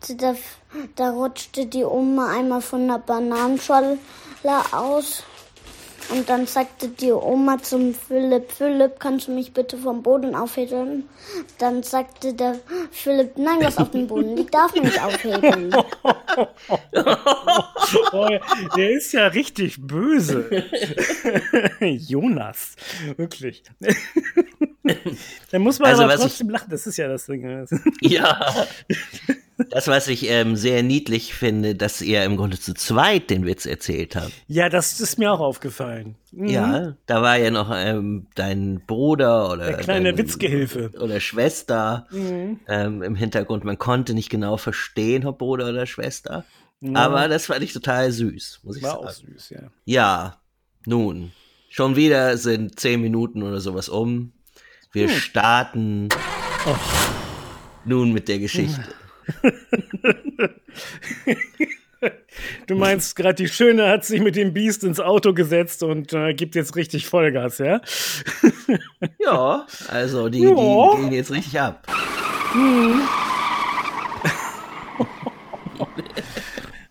sie, 0.00 0.18
da, 0.18 0.34
da 0.96 1.10
rutschte 1.10 1.66
die 1.66 1.84
Oma 1.84 2.32
einmal 2.32 2.60
von 2.60 2.82
einer 2.82 2.98
Bananenschale 2.98 3.98
aus. 4.72 5.24
Und 6.10 6.28
dann 6.30 6.46
sagte 6.46 6.88
die 6.88 7.12
Oma 7.12 7.58
zum 7.58 7.92
Philipp, 7.92 8.50
Philipp, 8.50 8.98
kannst 8.98 9.28
du 9.28 9.32
mich 9.32 9.52
bitte 9.52 9.76
vom 9.76 10.02
Boden 10.02 10.34
aufheben? 10.34 11.06
Dann 11.58 11.82
sagte 11.82 12.32
der 12.32 12.58
Philipp, 12.90 13.36
nein, 13.36 13.58
was 13.60 13.76
auf 13.76 13.90
dem 13.90 14.06
Boden 14.06 14.34
liegt, 14.34 14.54
darf 14.54 14.74
man 14.74 14.84
nicht 14.84 15.02
aufheben. 15.02 15.74
Oh, 18.12 18.28
der 18.76 18.90
ist 18.90 19.12
ja 19.12 19.28
richtig 19.28 19.78
böse. 19.80 20.48
Jonas. 21.80 22.76
Wirklich. 23.16 23.62
da 25.50 25.58
muss 25.58 25.78
man 25.78 25.90
Also, 25.90 26.02
aber 26.02 26.12
was 26.14 26.20
ich- 26.20 26.26
trotzdem 26.26 26.50
lachen. 26.50 26.68
Das 26.70 26.86
ist 26.86 26.96
ja 26.96 27.08
das 27.08 27.26
Ding. 27.26 27.66
Ja. 28.00 28.66
Das, 29.70 29.88
was 29.88 30.06
ich 30.06 30.30
ähm, 30.30 30.54
sehr 30.54 30.84
niedlich 30.84 31.34
finde, 31.34 31.74
dass 31.74 32.00
ihr 32.00 32.22
im 32.22 32.36
Grunde 32.36 32.60
zu 32.60 32.74
zweit 32.74 33.28
den 33.28 33.44
Witz 33.44 33.66
erzählt 33.66 34.14
habt. 34.14 34.30
Ja, 34.46 34.68
das 34.68 35.00
ist 35.00 35.18
mir 35.18 35.32
auch 35.32 35.40
aufgefallen. 35.40 36.14
Mhm. 36.30 36.46
Ja, 36.46 36.96
da 37.06 37.22
war 37.22 37.36
ja 37.38 37.50
noch 37.50 37.72
ähm, 37.74 38.28
dein 38.36 38.80
Bruder 38.86 39.50
oder 39.50 39.66
Der 39.66 39.76
kleine 39.78 40.12
dein, 40.14 40.18
Witzgehilfe. 40.18 40.92
oder 41.00 41.18
Schwester 41.18 42.06
Mhm. 42.12 42.60
ähm, 42.68 43.02
im 43.02 43.16
Hintergrund. 43.16 43.64
Man 43.64 43.78
konnte 43.78 44.14
nicht 44.14 44.30
genau 44.30 44.58
verstehen, 44.58 45.26
ob 45.26 45.38
Bruder 45.38 45.68
oder 45.70 45.86
Schwester. 45.86 46.44
Ja. 46.80 46.94
Aber 46.94 47.26
das 47.26 47.46
fand 47.46 47.62
ich 47.64 47.72
total 47.72 48.12
süß, 48.12 48.60
muss 48.62 48.76
ich 48.76 48.82
War 48.84 48.92
sagen. 48.92 49.06
auch 49.06 49.10
süß, 49.10 49.50
ja. 49.50 49.62
Ja, 49.84 50.40
nun, 50.86 51.32
schon 51.68 51.96
wieder 51.96 52.36
sind 52.38 52.78
zehn 52.78 53.00
Minuten 53.00 53.42
oder 53.42 53.58
sowas 53.60 53.88
um. 53.88 54.32
Wir 54.92 55.08
Hm. 55.08 55.14
starten 55.14 56.08
nun 57.84 58.12
mit 58.12 58.28
der 58.28 58.38
Geschichte. 58.38 58.84
Du 62.68 62.76
meinst 62.76 63.16
gerade, 63.16 63.34
die 63.34 63.48
Schöne 63.48 63.88
hat 63.88 64.04
sich 64.04 64.20
mit 64.20 64.36
dem 64.36 64.52
Biest 64.54 64.84
ins 64.84 65.00
Auto 65.00 65.32
gesetzt 65.34 65.82
und 65.82 66.12
äh, 66.12 66.32
gibt 66.32 66.54
jetzt 66.54 66.76
richtig 66.76 67.08
Vollgas, 67.08 67.58
ja? 67.58 67.80
Ja, 69.18 69.66
also 69.88 70.28
die, 70.28 70.42
Ja. 70.42 70.54
die 70.54 71.00
gehen 71.02 71.12
jetzt 71.12 71.32
richtig 71.32 71.58
ab. 71.60 71.84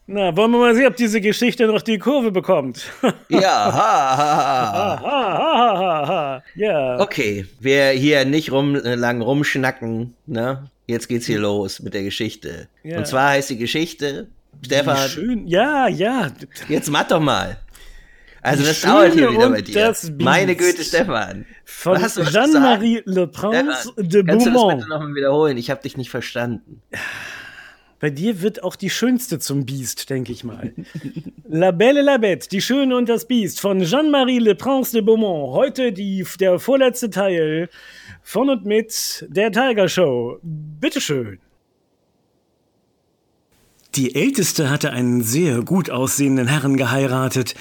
Na, 0.09 0.35
wollen 0.37 0.51
wir 0.51 0.59
mal 0.59 0.73
sehen, 0.73 0.87
ob 0.87 0.95
diese 0.95 1.19
Geschichte 1.19 1.67
noch 1.67 1.81
die 1.81 1.97
Kurve 1.97 2.31
bekommt. 2.31 2.85
Ja, 3.29 3.41
ha, 3.41 4.17
ha, 4.17 4.27
ha. 4.71 5.01
ha, 5.03 5.37
ha, 5.37 5.79
ha, 5.79 6.07
ha. 6.07 6.43
Ja. 6.55 6.99
Okay, 7.01 7.45
wir 7.59 7.89
hier 7.89 8.23
nicht 8.23 8.53
rum, 8.53 8.75
äh, 8.75 8.95
lang 8.95 9.21
rumschnacken, 9.21 10.13
ne? 10.25 10.69
Jetzt 10.85 11.09
geht's 11.09 11.25
hier 11.25 11.39
los 11.39 11.81
mit 11.81 11.93
der 11.93 12.03
Geschichte. 12.03 12.69
Ja. 12.83 12.97
Und 12.97 13.05
zwar 13.05 13.31
heißt 13.31 13.49
die 13.49 13.57
Geschichte, 13.57 14.27
Stefan, 14.65 15.09
Schön. 15.09 15.47
Ja, 15.47 15.89
ja. 15.89 16.31
jetzt 16.69 16.89
mach 16.89 17.07
doch 17.07 17.19
mal. 17.19 17.57
Also 18.41 18.63
das 18.63 18.79
dauert 18.79 19.13
hier 19.13 19.23
Schöne 19.23 19.37
wieder 19.37 19.49
bei 19.49 19.61
dir. 19.61 19.93
Meine 20.19 20.55
Güte, 20.55 20.83
Stefan. 20.83 21.45
Von 21.65 21.97
Jeanne-Marie 21.97 23.01
Le 23.03 23.27
Prince 23.27 23.91
Stefan, 23.93 24.09
de 24.09 24.23
Kannst 24.23 24.45
du 24.45 24.53
das 24.53 24.53
Beaumont. 24.53 24.77
bitte 24.79 24.89
nochmal 24.89 25.15
wiederholen? 25.15 25.57
Ich 25.57 25.69
habe 25.69 25.81
dich 25.81 25.97
nicht 25.97 26.09
verstanden. 26.09 26.81
Bei 27.99 28.11
dir 28.11 28.41
wird 28.41 28.63
auch 28.63 28.75
die 28.75 28.91
Schönste 28.91 29.39
zum 29.39 29.65
Biest, 29.65 30.09
denke 30.11 30.31
ich 30.31 30.43
mal. 30.43 30.71
La 31.47 31.71
Belle 31.71 32.01
et 32.01 32.05
la 32.05 32.17
Bête, 32.17 32.47
die 32.49 32.61
Schöne 32.61 32.95
und 32.95 33.09
das 33.09 33.25
Biest 33.25 33.59
von 33.59 33.81
Jeanne-Marie 33.81 34.37
Le 34.37 34.53
Prince 34.53 34.91
de 34.91 35.01
Beaumont. 35.01 35.53
Heute 35.53 35.91
die, 35.91 36.23
der 36.39 36.59
vorletzte 36.59 37.09
Teil 37.09 37.69
von 38.21 38.49
und 38.49 38.65
mit 38.65 39.25
der 39.29 39.51
Tiger 39.51 39.89
Show. 39.89 40.37
Bitteschön. 40.43 41.39
Die 43.95 44.13
Älteste 44.13 44.69
hatte 44.69 44.91
einen 44.91 45.23
sehr 45.23 45.61
gut 45.63 45.89
aussehenden 45.89 46.47
Herrn 46.47 46.77
geheiratet, 46.77 47.55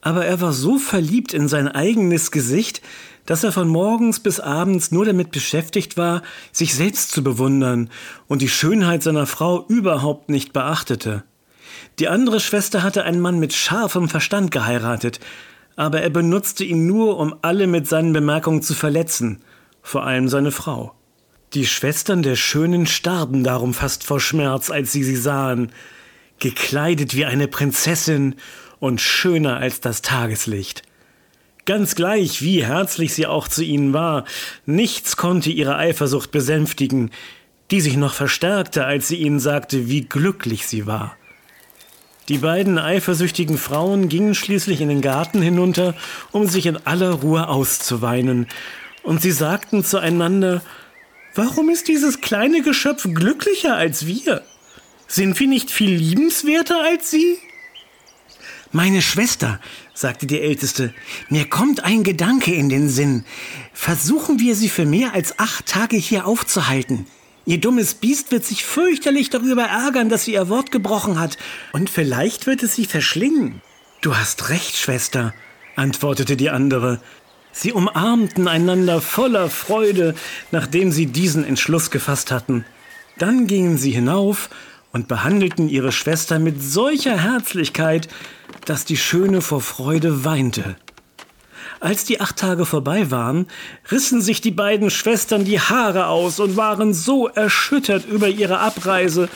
aber 0.00 0.24
er 0.24 0.40
war 0.40 0.54
so 0.54 0.78
verliebt 0.78 1.34
in 1.34 1.46
sein 1.46 1.68
eigenes 1.68 2.30
Gesicht, 2.30 2.80
dass 3.26 3.44
er 3.44 3.52
von 3.52 3.68
morgens 3.68 4.20
bis 4.20 4.40
abends 4.40 4.90
nur 4.90 5.04
damit 5.04 5.30
beschäftigt 5.30 5.96
war, 5.96 6.22
sich 6.52 6.74
selbst 6.74 7.10
zu 7.10 7.22
bewundern 7.22 7.90
und 8.26 8.42
die 8.42 8.48
Schönheit 8.48 9.02
seiner 9.02 9.26
Frau 9.26 9.64
überhaupt 9.68 10.28
nicht 10.28 10.52
beachtete. 10.52 11.24
Die 11.98 12.08
andere 12.08 12.40
Schwester 12.40 12.82
hatte 12.82 13.04
einen 13.04 13.20
Mann 13.20 13.38
mit 13.38 13.52
scharfem 13.52 14.08
Verstand 14.08 14.50
geheiratet, 14.50 15.20
aber 15.76 16.02
er 16.02 16.10
benutzte 16.10 16.64
ihn 16.64 16.86
nur, 16.86 17.18
um 17.18 17.34
alle 17.42 17.66
mit 17.66 17.88
seinen 17.88 18.12
Bemerkungen 18.12 18.62
zu 18.62 18.74
verletzen, 18.74 19.42
vor 19.82 20.04
allem 20.04 20.28
seine 20.28 20.52
Frau. 20.52 20.94
Die 21.54 21.66
Schwestern 21.66 22.22
der 22.22 22.36
Schönen 22.36 22.86
starben 22.86 23.44
darum 23.44 23.74
fast 23.74 24.04
vor 24.04 24.20
Schmerz, 24.20 24.70
als 24.70 24.92
sie 24.92 25.04
sie 25.04 25.16
sahen, 25.16 25.70
gekleidet 26.40 27.14
wie 27.14 27.24
eine 27.24 27.48
Prinzessin 27.48 28.34
und 28.80 29.00
schöner 29.00 29.56
als 29.58 29.80
das 29.80 30.02
Tageslicht. 30.02 30.82
Ganz 31.66 31.94
gleich, 31.94 32.42
wie 32.42 32.64
herzlich 32.64 33.14
sie 33.14 33.26
auch 33.26 33.48
zu 33.48 33.64
ihnen 33.64 33.92
war, 33.92 34.24
nichts 34.66 35.16
konnte 35.16 35.50
ihre 35.50 35.76
Eifersucht 35.76 36.30
besänftigen, 36.30 37.10
die 37.70 37.80
sich 37.80 37.96
noch 37.96 38.12
verstärkte, 38.12 38.84
als 38.84 39.08
sie 39.08 39.16
ihnen 39.16 39.40
sagte, 39.40 39.88
wie 39.88 40.02
glücklich 40.02 40.66
sie 40.66 40.86
war. 40.86 41.16
Die 42.28 42.38
beiden 42.38 42.78
eifersüchtigen 42.78 43.58
Frauen 43.58 44.08
gingen 44.08 44.34
schließlich 44.34 44.80
in 44.80 44.88
den 44.88 45.00
Garten 45.00 45.40
hinunter, 45.40 45.94
um 46.32 46.46
sich 46.46 46.66
in 46.66 46.76
aller 46.86 47.10
Ruhe 47.12 47.48
auszuweinen, 47.48 48.46
und 49.02 49.20
sie 49.20 49.32
sagten 49.32 49.84
zueinander, 49.84 50.62
Warum 51.34 51.68
ist 51.68 51.88
dieses 51.88 52.20
kleine 52.20 52.62
Geschöpf 52.62 53.08
glücklicher 53.12 53.74
als 53.74 54.06
wir? 54.06 54.42
Sind 55.08 55.38
wir 55.40 55.48
nicht 55.48 55.70
viel 55.70 55.94
liebenswerter 55.94 56.80
als 56.80 57.10
sie? 57.10 57.38
Meine 58.76 59.02
Schwester, 59.02 59.60
sagte 59.92 60.26
die 60.26 60.40
Älteste, 60.40 60.92
mir 61.28 61.48
kommt 61.48 61.84
ein 61.84 62.02
Gedanke 62.02 62.52
in 62.52 62.68
den 62.68 62.88
Sinn. 62.88 63.24
Versuchen 63.72 64.40
wir 64.40 64.56
sie 64.56 64.68
für 64.68 64.84
mehr 64.84 65.14
als 65.14 65.38
acht 65.38 65.66
Tage 65.66 65.96
hier 65.96 66.26
aufzuhalten. 66.26 67.06
Ihr 67.46 67.60
dummes 67.60 67.94
Biest 67.94 68.32
wird 68.32 68.44
sich 68.44 68.64
fürchterlich 68.64 69.30
darüber 69.30 69.62
ärgern, 69.62 70.08
dass 70.08 70.24
sie 70.24 70.32
ihr 70.32 70.48
Wort 70.48 70.72
gebrochen 70.72 71.20
hat, 71.20 71.38
und 71.72 71.88
vielleicht 71.88 72.48
wird 72.48 72.64
es 72.64 72.74
sie 72.74 72.84
verschlingen. 72.84 73.62
Du 74.00 74.16
hast 74.16 74.48
recht, 74.48 74.76
Schwester, 74.76 75.34
antwortete 75.76 76.36
die 76.36 76.50
andere. 76.50 77.00
Sie 77.52 77.72
umarmten 77.72 78.48
einander 78.48 79.00
voller 79.00 79.50
Freude, 79.50 80.16
nachdem 80.50 80.90
sie 80.90 81.06
diesen 81.06 81.44
Entschluss 81.44 81.92
gefasst 81.92 82.32
hatten. 82.32 82.64
Dann 83.18 83.46
gingen 83.46 83.78
sie 83.78 83.92
hinauf 83.92 84.50
und 84.94 85.08
behandelten 85.08 85.68
ihre 85.68 85.90
Schwester 85.90 86.38
mit 86.38 86.62
solcher 86.62 87.18
Herzlichkeit, 87.18 88.08
dass 88.64 88.84
die 88.84 88.96
Schöne 88.96 89.40
vor 89.40 89.60
Freude 89.60 90.24
weinte. 90.24 90.76
Als 91.80 92.04
die 92.04 92.20
acht 92.20 92.36
Tage 92.36 92.64
vorbei 92.64 93.10
waren, 93.10 93.46
rissen 93.90 94.22
sich 94.22 94.40
die 94.40 94.52
beiden 94.52 94.90
Schwestern 94.90 95.44
die 95.44 95.58
Haare 95.60 96.06
aus 96.06 96.38
und 96.38 96.56
waren 96.56 96.94
so 96.94 97.26
erschüttert 97.26 98.06
über 98.06 98.28
ihre 98.28 98.60
Abreise, 98.60 99.28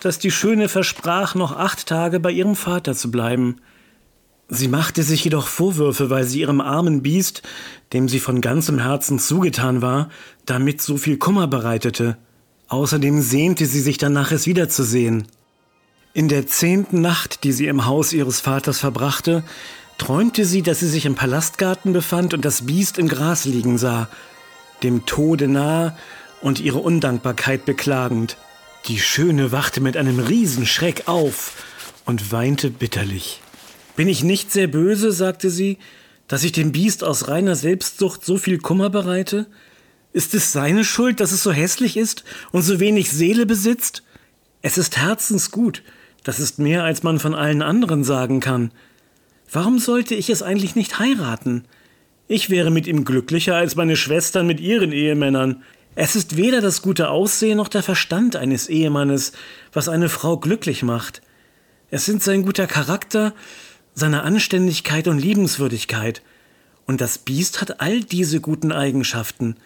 dass 0.00 0.18
die 0.18 0.30
Schöne 0.30 0.70
versprach, 0.70 1.34
noch 1.34 1.54
acht 1.54 1.86
Tage 1.86 2.18
bei 2.18 2.30
ihrem 2.30 2.56
Vater 2.56 2.94
zu 2.94 3.10
bleiben. 3.10 3.56
Sie 4.48 4.68
machte 4.68 5.02
sich 5.02 5.22
jedoch 5.22 5.48
Vorwürfe, 5.48 6.08
weil 6.08 6.24
sie 6.24 6.40
ihrem 6.40 6.62
armen 6.62 7.02
Biest, 7.02 7.42
dem 7.92 8.08
sie 8.08 8.20
von 8.20 8.40
ganzem 8.40 8.78
Herzen 8.78 9.18
zugetan 9.18 9.82
war, 9.82 10.08
damit 10.46 10.80
so 10.80 10.96
viel 10.96 11.18
Kummer 11.18 11.46
bereitete. 11.46 12.16
Außerdem 12.68 13.20
sehnte 13.20 13.66
sie 13.66 13.80
sich 13.80 13.98
danach, 13.98 14.32
es 14.32 14.46
wiederzusehen. 14.46 15.26
In 16.12 16.28
der 16.28 16.46
zehnten 16.46 17.00
Nacht, 17.00 17.44
die 17.44 17.52
sie 17.52 17.66
im 17.66 17.86
Haus 17.86 18.12
ihres 18.12 18.40
Vaters 18.40 18.78
verbrachte, 18.78 19.42
träumte 19.98 20.44
sie, 20.44 20.62
dass 20.62 20.80
sie 20.80 20.88
sich 20.88 21.06
im 21.06 21.14
Palastgarten 21.14 21.92
befand 21.92 22.34
und 22.34 22.44
das 22.44 22.66
Biest 22.66 22.98
im 22.98 23.08
Gras 23.08 23.44
liegen 23.44 23.78
sah, 23.78 24.08
dem 24.82 25.06
Tode 25.06 25.48
nahe 25.48 25.96
und 26.40 26.60
ihre 26.60 26.78
Undankbarkeit 26.78 27.64
beklagend. 27.64 28.36
Die 28.86 29.00
Schöne 29.00 29.50
wachte 29.50 29.80
mit 29.80 29.96
einem 29.96 30.18
Riesenschreck 30.18 31.04
auf 31.06 31.52
und 32.04 32.32
weinte 32.32 32.70
bitterlich. 32.70 33.40
Bin 33.96 34.08
ich 34.08 34.22
nicht 34.22 34.52
sehr 34.52 34.66
böse, 34.66 35.12
sagte 35.12 35.50
sie, 35.50 35.78
dass 36.28 36.44
ich 36.44 36.52
dem 36.52 36.72
Biest 36.72 37.04
aus 37.04 37.28
reiner 37.28 37.54
Selbstsucht 37.54 38.24
so 38.24 38.36
viel 38.36 38.58
Kummer 38.58 38.90
bereite? 38.90 39.46
Ist 40.14 40.32
es 40.32 40.52
seine 40.52 40.84
Schuld, 40.84 41.18
dass 41.18 41.32
es 41.32 41.42
so 41.42 41.50
hässlich 41.50 41.96
ist 41.96 42.22
und 42.52 42.62
so 42.62 42.78
wenig 42.78 43.10
Seele 43.10 43.46
besitzt? 43.46 44.04
Es 44.62 44.78
ist 44.78 44.96
herzensgut, 44.96 45.82
das 46.22 46.38
ist 46.38 46.60
mehr, 46.60 46.84
als 46.84 47.02
man 47.02 47.18
von 47.18 47.34
allen 47.34 47.62
anderen 47.62 48.04
sagen 48.04 48.38
kann. 48.38 48.70
Warum 49.50 49.80
sollte 49.80 50.14
ich 50.14 50.30
es 50.30 50.40
eigentlich 50.40 50.76
nicht 50.76 51.00
heiraten? 51.00 51.64
Ich 52.28 52.48
wäre 52.48 52.70
mit 52.70 52.86
ihm 52.86 53.04
glücklicher 53.04 53.56
als 53.56 53.74
meine 53.74 53.96
Schwestern 53.96 54.46
mit 54.46 54.60
ihren 54.60 54.92
Ehemännern. 54.92 55.64
Es 55.96 56.14
ist 56.14 56.36
weder 56.36 56.60
das 56.60 56.80
gute 56.80 57.08
Aussehen 57.10 57.56
noch 57.56 57.68
der 57.68 57.82
Verstand 57.82 58.36
eines 58.36 58.68
Ehemannes, 58.68 59.32
was 59.72 59.88
eine 59.88 60.08
Frau 60.08 60.36
glücklich 60.36 60.84
macht. 60.84 61.22
Es 61.90 62.04
sind 62.04 62.22
sein 62.22 62.44
guter 62.44 62.68
Charakter, 62.68 63.34
seine 63.94 64.22
Anständigkeit 64.22 65.08
und 65.08 65.18
Liebenswürdigkeit. 65.18 66.22
Und 66.86 67.00
das 67.00 67.18
Biest 67.18 67.60
hat 67.60 67.80
all 67.80 68.04
diese 68.04 68.40
guten 68.40 68.70
Eigenschaften. 68.70 69.56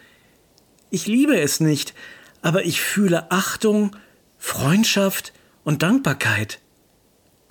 Ich 0.91 1.05
liebe 1.07 1.39
es 1.39 1.59
nicht, 1.59 1.93
aber 2.41 2.65
ich 2.65 2.81
fühle 2.81 3.31
Achtung, 3.31 3.95
Freundschaft 4.37 5.33
und 5.63 5.83
Dankbarkeit. 5.83 6.59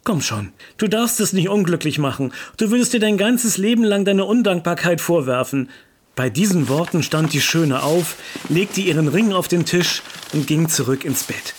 Komm 0.04 0.23
schon, 0.23 0.52
du 0.78 0.88
darfst 0.88 1.21
es 1.21 1.33
nicht 1.33 1.49
unglücklich 1.49 1.99
machen. 1.99 2.33
Du 2.57 2.71
würdest 2.71 2.95
dir 2.95 3.00
dein 3.00 3.18
ganzes 3.18 3.59
Leben 3.59 3.85
lang 3.85 4.04
deine 4.04 4.25
Undankbarkeit 4.25 5.00
vorwerfen. 5.00 5.68
Bei 6.16 6.30
diesen 6.30 6.68
Worten 6.68 7.02
stand 7.02 7.33
die 7.33 7.40
Schöne 7.40 7.83
auf, 7.83 8.16
legte 8.49 8.80
ihren 8.80 9.07
Ring 9.07 9.33
auf 9.33 9.47
den 9.47 9.64
Tisch 9.64 10.02
und 10.33 10.47
ging 10.47 10.68
zurück 10.68 11.04
ins 11.04 11.25
Bett. 11.25 11.54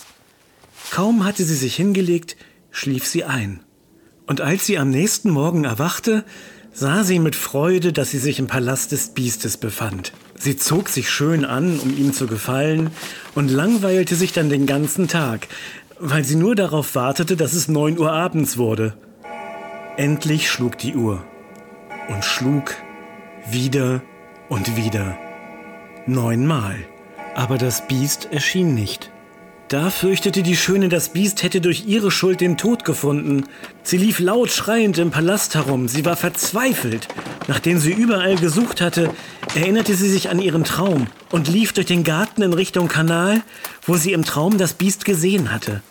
Kaum 0.90 1.24
hatte 1.24 1.44
sie 1.44 1.54
sich 1.54 1.76
hingelegt, 1.76 2.36
schlief 2.70 3.06
sie 3.06 3.24
ein. 3.24 3.60
Und 4.26 4.40
als 4.40 4.66
sie 4.66 4.78
am 4.78 4.90
nächsten 4.90 5.30
Morgen 5.30 5.64
erwachte, 5.64 6.24
sah 6.72 7.04
sie 7.04 7.20
mit 7.20 7.36
Freude, 7.36 7.92
dass 7.92 8.10
sie 8.10 8.18
sich 8.18 8.38
im 8.38 8.48
Palast 8.48 8.92
des 8.92 9.14
Biestes 9.14 9.56
befand. 9.56 10.12
Sie 10.42 10.56
zog 10.56 10.88
sich 10.88 11.10
schön 11.10 11.44
an, 11.44 11.78
um 11.80 11.94
ihm 11.94 12.14
zu 12.14 12.26
gefallen, 12.26 12.92
und 13.34 13.50
langweilte 13.50 14.14
sich 14.14 14.32
dann 14.32 14.48
den 14.48 14.64
ganzen 14.64 15.06
Tag, 15.06 15.48
weil 15.98 16.24
sie 16.24 16.34
nur 16.34 16.54
darauf 16.54 16.94
wartete, 16.94 17.36
dass 17.36 17.52
es 17.52 17.68
neun 17.68 17.98
Uhr 17.98 18.10
abends 18.10 18.56
wurde. 18.56 18.94
Endlich 19.98 20.50
schlug 20.50 20.78
die 20.78 20.96
Uhr 20.96 21.22
und 22.08 22.24
schlug 22.24 22.74
wieder 23.50 24.00
und 24.48 24.78
wieder. 24.78 25.18
Neunmal. 26.06 26.76
Aber 27.34 27.58
das 27.58 27.86
Biest 27.86 28.32
erschien 28.32 28.74
nicht. 28.74 29.09
Da 29.70 29.88
fürchtete 29.88 30.42
die 30.42 30.56
Schöne, 30.56 30.88
das 30.88 31.10
Biest 31.10 31.44
hätte 31.44 31.60
durch 31.60 31.86
ihre 31.86 32.10
Schuld 32.10 32.40
den 32.40 32.58
Tod 32.58 32.84
gefunden. 32.84 33.44
Sie 33.84 33.98
lief 33.98 34.18
laut 34.18 34.50
schreiend 34.50 34.98
im 34.98 35.12
Palast 35.12 35.54
herum. 35.54 35.86
Sie 35.86 36.04
war 36.04 36.16
verzweifelt. 36.16 37.06
Nachdem 37.46 37.78
sie 37.78 37.92
überall 37.92 38.34
gesucht 38.34 38.80
hatte, 38.80 39.14
erinnerte 39.54 39.94
sie 39.94 40.08
sich 40.08 40.28
an 40.28 40.40
ihren 40.40 40.64
Traum 40.64 41.06
und 41.30 41.46
lief 41.46 41.72
durch 41.72 41.86
den 41.86 42.02
Garten 42.02 42.42
in 42.42 42.52
Richtung 42.52 42.88
Kanal, 42.88 43.42
wo 43.86 43.96
sie 43.96 44.12
im 44.12 44.24
Traum 44.24 44.58
das 44.58 44.72
Biest 44.72 45.04
gesehen 45.04 45.52
hatte. 45.52 45.82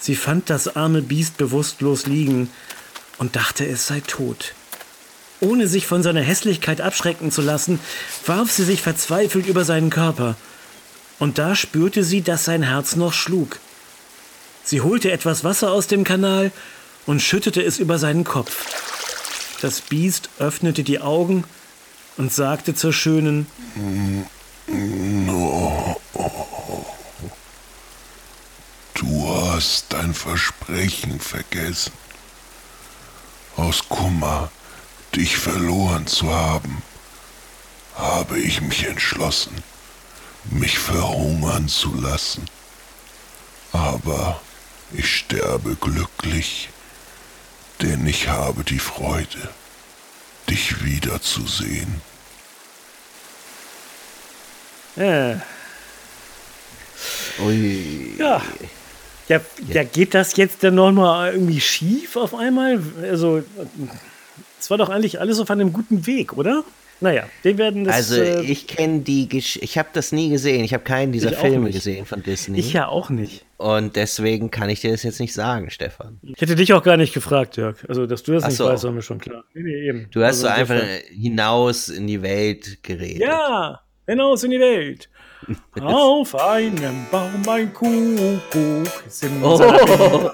Sie 0.00 0.16
fand 0.16 0.48
das 0.48 0.74
arme 0.74 1.02
Biest 1.02 1.36
bewusstlos 1.36 2.06
liegen 2.06 2.48
und 3.18 3.36
dachte, 3.36 3.66
es 3.66 3.86
sei 3.86 4.00
tot. 4.00 4.54
Ohne 5.40 5.68
sich 5.68 5.86
von 5.86 6.02
seiner 6.02 6.22
Hässlichkeit 6.22 6.80
abschrecken 6.80 7.30
zu 7.30 7.42
lassen, 7.42 7.80
warf 8.24 8.50
sie 8.50 8.64
sich 8.64 8.80
verzweifelt 8.80 9.46
über 9.46 9.66
seinen 9.66 9.90
Körper– 9.90 10.36
und 11.18 11.38
da 11.38 11.54
spürte 11.54 12.04
sie, 12.04 12.22
dass 12.22 12.44
sein 12.44 12.62
Herz 12.62 12.96
noch 12.96 13.12
schlug. 13.12 13.58
Sie 14.64 14.80
holte 14.80 15.12
etwas 15.12 15.44
Wasser 15.44 15.72
aus 15.72 15.86
dem 15.86 16.04
Kanal 16.04 16.50
und 17.06 17.20
schüttete 17.20 17.62
es 17.62 17.78
über 17.78 17.98
seinen 17.98 18.24
Kopf. 18.24 18.66
Das 19.60 19.80
Biest 19.80 20.30
öffnete 20.38 20.82
die 20.82 21.00
Augen 21.00 21.44
und 22.16 22.32
sagte 22.32 22.74
zur 22.74 22.92
Schönen, 22.92 23.46
Du 28.94 29.28
hast 29.28 29.86
dein 29.92 30.14
Versprechen 30.14 31.20
vergessen. 31.20 31.92
Aus 33.56 33.88
Kummer, 33.88 34.50
dich 35.14 35.36
verloren 35.36 36.06
zu 36.06 36.32
haben, 36.32 36.82
habe 37.94 38.38
ich 38.38 38.60
mich 38.60 38.86
entschlossen, 38.86 39.62
mich 40.50 40.78
verhungern 40.78 41.68
zu 41.68 41.94
lassen. 41.94 42.44
Aber 43.72 44.40
ich 44.92 45.16
sterbe 45.16 45.76
glücklich, 45.76 46.68
denn 47.82 48.06
ich 48.06 48.28
habe 48.28 48.64
die 48.64 48.78
Freude, 48.78 49.48
dich 50.48 50.84
wiederzusehen. 50.84 52.00
Ja. 54.96 55.40
Ui. 57.40 58.14
Ja. 58.18 58.42
Ja, 59.26 59.40
ja, 59.68 59.84
geht 59.84 60.12
das 60.12 60.36
jetzt 60.36 60.62
denn 60.62 60.74
nochmal 60.74 61.32
irgendwie 61.32 61.60
schief 61.60 62.16
auf 62.16 62.34
einmal? 62.34 62.82
Also, 63.02 63.42
es 64.60 64.68
war 64.68 64.76
doch 64.76 64.90
eigentlich 64.90 65.18
alles 65.18 65.40
auf 65.40 65.50
einem 65.50 65.72
guten 65.72 66.06
Weg, 66.06 66.34
oder? 66.34 66.62
Naja, 67.00 67.24
wir 67.42 67.58
werden 67.58 67.84
das. 67.84 67.96
Also 67.96 68.20
äh, 68.20 68.42
ich 68.42 68.66
kenne 68.66 69.00
die, 69.00 69.28
Gesch 69.28 69.58
ich 69.60 69.78
habe 69.78 69.88
das 69.92 70.12
nie 70.12 70.30
gesehen. 70.30 70.64
Ich 70.64 70.72
habe 70.72 70.84
keinen 70.84 71.12
dieser 71.12 71.32
Filme 71.32 71.70
gesehen 71.70 72.06
von 72.06 72.22
Disney. 72.22 72.58
Ich 72.58 72.72
ja 72.72 72.88
auch 72.88 73.10
nicht. 73.10 73.44
Und 73.56 73.96
deswegen 73.96 74.50
kann 74.50 74.68
ich 74.68 74.80
dir 74.80 74.90
das 74.90 75.02
jetzt 75.02 75.20
nicht 75.20 75.32
sagen, 75.32 75.70
Stefan. 75.70 76.18
Ich 76.22 76.40
hätte 76.40 76.54
dich 76.54 76.72
auch 76.72 76.82
gar 76.82 76.96
nicht 76.96 77.14
gefragt, 77.14 77.56
Jörg. 77.56 77.76
Also, 77.88 78.06
dass 78.06 78.22
du 78.22 78.32
das 78.32 78.44
Ach 78.44 78.48
nicht 78.48 78.56
so. 78.56 78.66
weißt, 78.66 78.84
war 78.84 78.92
mir 78.92 79.02
schon 79.02 79.18
klar. 79.18 79.44
Nee, 79.54 79.62
nee, 79.62 79.88
eben. 79.88 80.08
Du 80.10 80.22
hast 80.22 80.44
also, 80.44 80.48
so 80.48 80.48
einfach 80.48 80.82
hinaus 81.10 81.88
in 81.88 82.06
die 82.06 82.22
Welt 82.22 82.82
geredet. 82.82 83.22
Ja, 83.22 83.80
hinaus 84.06 84.44
in 84.44 84.50
die 84.50 84.60
Welt. 84.60 85.08
Auf 85.80 86.34
einem 86.34 87.06
Baum 87.10 87.48
ein 87.48 87.72
Kuckuck, 87.72 89.04
Simsalabim, 89.08 90.20
oh. 90.22 90.30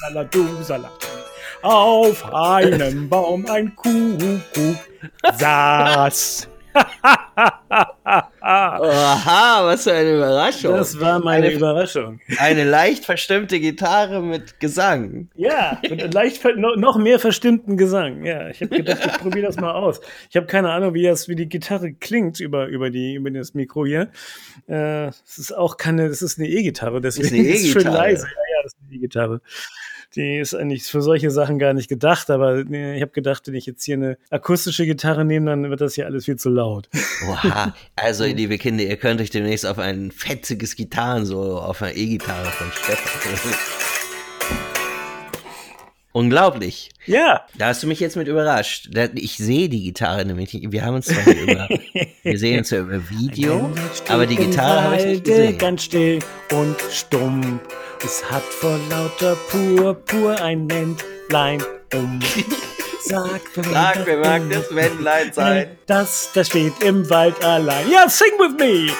Saladu, 0.00 0.62
Salat 0.62 1.21
auf 1.62 2.32
einem 2.34 3.08
Baum 3.08 3.46
ein 3.46 3.74
Kuckuck 3.74 4.76
saß. 5.38 6.48
Aha, 8.40 9.64
was 9.64 9.84
für 9.84 9.92
eine 9.92 10.16
Überraschung. 10.16 10.74
Das 10.76 10.98
war 10.98 11.20
meine 11.20 11.46
eine, 11.46 11.54
Überraschung. 11.54 12.20
Eine 12.38 12.64
leicht 12.64 13.04
verstimmte 13.04 13.60
Gitarre 13.60 14.22
mit 14.22 14.58
Gesang. 14.58 15.28
Ja, 15.34 15.78
mit 15.88 16.14
leicht 16.14 16.42
noch 16.56 16.96
mehr 16.96 17.18
verstimmten 17.18 17.76
Gesang. 17.76 18.24
Ja, 18.24 18.48
ich 18.48 18.62
habe 18.62 18.76
gedacht, 18.76 19.00
ich 19.04 19.12
probiere 19.18 19.46
das 19.46 19.56
mal 19.56 19.72
aus. 19.72 20.00
Ich 20.30 20.36
habe 20.36 20.46
keine 20.46 20.70
Ahnung, 20.70 20.94
wie 20.94 21.02
das, 21.02 21.28
wie 21.28 21.36
die 21.36 21.48
Gitarre 21.48 21.92
klingt 21.92 22.40
über, 22.40 22.66
über, 22.66 22.88
die, 22.90 23.14
über 23.14 23.30
das 23.30 23.54
Mikro 23.54 23.84
hier. 23.86 24.10
Äh, 24.66 25.08
es 25.08 25.38
ist 25.38 25.52
auch 25.56 25.76
keine, 25.76 26.08
das 26.08 26.22
ist 26.22 26.38
eine 26.38 26.48
E-Gitarre, 26.48 27.00
deswegen 27.00 27.44
ist, 27.44 27.64
es 27.64 27.70
schön 27.70 27.84
leise. 27.84 28.26
Ja, 28.26 28.32
ja, 28.32 28.62
das 28.62 28.72
ist 28.72 28.78
eine 28.86 28.96
E-Gitarre 28.96 29.40
die 30.16 30.38
ist 30.38 30.54
eigentlich 30.54 30.84
für 30.84 31.02
solche 31.02 31.30
Sachen 31.30 31.58
gar 31.58 31.72
nicht 31.72 31.88
gedacht, 31.88 32.30
aber 32.30 32.58
ich 32.58 33.02
habe 33.02 33.12
gedacht, 33.12 33.46
wenn 33.46 33.54
ich 33.54 33.66
jetzt 33.66 33.84
hier 33.84 33.96
eine 33.96 34.18
akustische 34.30 34.86
Gitarre 34.86 35.24
nehme, 35.24 35.50
dann 35.50 35.70
wird 35.70 35.80
das 35.80 35.94
hier 35.94 36.06
alles 36.06 36.24
viel 36.26 36.36
zu 36.36 36.50
laut. 36.50 36.88
Oha, 37.28 37.74
also 37.96 38.24
liebe 38.24 38.58
Kinder, 38.58 38.84
ihr 38.84 38.96
könnt 38.96 39.20
euch 39.20 39.30
demnächst 39.30 39.66
auf 39.66 39.78
ein 39.78 40.10
fetziges 40.10 40.76
Gitarrensolo 40.76 41.58
auf 41.58 41.82
einer 41.82 41.96
E-Gitarre 41.96 42.50
von 42.50 42.70
Stefan. 42.72 43.91
Unglaublich. 46.12 46.90
Ja. 47.06 47.46
Da 47.56 47.68
hast 47.68 47.82
du 47.82 47.86
mich 47.86 47.98
jetzt 47.98 48.16
mit 48.16 48.28
überrascht. 48.28 48.90
Ich 49.14 49.38
sehe 49.38 49.70
die 49.70 49.82
Gitarre 49.82 50.26
nämlich. 50.26 50.52
Wir 50.52 50.84
haben 50.84 50.96
uns 50.96 51.06
zwar 51.06 51.26
über, 51.34 51.68
wir 52.22 52.38
sehen 52.38 52.58
uns 52.58 52.70
ja 52.70 52.80
über 52.80 53.00
Video, 53.08 53.72
aber 54.08 54.26
die 54.26 54.36
Gitarre 54.36 54.82
habe 54.82 54.96
ich 54.96 55.06
nicht 55.06 55.24
gesehen. 55.24 55.56
Ganz 55.56 55.84
still 55.84 56.18
und 56.52 56.76
stumm. 56.90 57.60
Es 58.04 58.22
hat 58.30 58.42
vor 58.42 58.78
lauter 58.90 59.36
Purpur 59.50 60.38
ein 60.42 60.66
Männlein 60.66 61.62
um. 61.94 62.20
Sag, 63.04 63.40
Sag 63.54 64.06
wer 64.06 64.18
mag 64.18 64.42
das 64.50 64.70
Männlein 64.70 65.32
sein? 65.32 65.78
Das, 65.86 66.30
das 66.34 66.48
steht 66.48 66.82
im 66.82 67.08
Wald 67.08 67.42
allein. 67.44 67.90
Ja, 67.90 68.08
sing 68.08 68.32
with 68.38 68.52
me! 68.58 68.92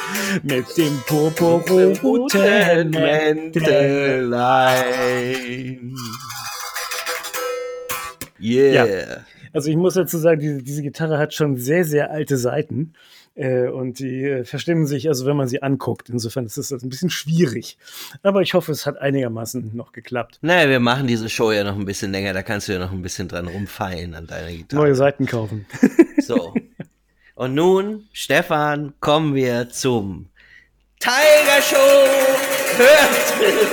Mit 0.42 0.76
dem 0.78 0.98
purpurroten 1.06 2.90
Mäntelein. 2.90 3.52
Yeah. 8.42 8.86
Ja. 8.86 9.24
Also 9.52 9.70
ich 9.70 9.76
muss 9.76 9.94
dazu 9.94 10.18
sagen, 10.18 10.40
diese, 10.40 10.62
diese 10.62 10.82
Gitarre 10.82 11.18
hat 11.18 11.34
schon 11.34 11.56
sehr, 11.56 11.84
sehr 11.84 12.10
alte 12.10 12.36
Seiten. 12.36 12.94
Äh, 13.34 13.68
und 13.68 13.98
die 13.98 14.24
äh, 14.24 14.44
verstimmen 14.44 14.86
sich, 14.86 15.08
also 15.08 15.24
wenn 15.24 15.36
man 15.36 15.48
sie 15.48 15.62
anguckt. 15.62 16.10
Insofern 16.10 16.44
ist 16.44 16.58
das 16.58 16.70
ein 16.70 16.88
bisschen 16.88 17.10
schwierig. 17.10 17.78
Aber 18.22 18.42
ich 18.42 18.54
hoffe, 18.54 18.72
es 18.72 18.84
hat 18.84 18.98
einigermaßen 18.98 19.74
noch 19.74 19.92
geklappt. 19.92 20.38
Naja, 20.42 20.68
wir 20.68 20.80
machen 20.80 21.06
diese 21.06 21.28
Show 21.28 21.52
ja 21.52 21.64
noch 21.64 21.76
ein 21.76 21.84
bisschen 21.84 22.12
länger. 22.12 22.32
Da 22.34 22.42
kannst 22.42 22.68
du 22.68 22.72
ja 22.72 22.78
noch 22.78 22.92
ein 22.92 23.02
bisschen 23.02 23.28
dran 23.28 23.48
rumfeilen 23.48 24.14
an 24.14 24.26
deiner 24.26 24.50
Gitarre. 24.50 24.82
Neue 24.82 24.94
Seiten 24.94 25.26
kaufen. 25.26 25.66
so. 26.18 26.54
Und 27.34 27.54
nun, 27.54 28.04
Stefan, 28.12 28.92
kommen 29.00 29.34
wir 29.34 29.70
zum 29.70 30.28
Tiger 30.98 31.62
Show 31.62 31.76
Hörtipp. 32.78 33.68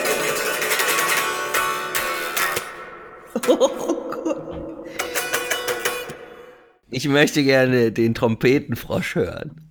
Ich 6.92 7.08
möchte 7.08 7.44
gerne 7.44 7.92
den 7.92 8.16
Trompetenfrosch 8.16 9.16
hören. 9.16 9.62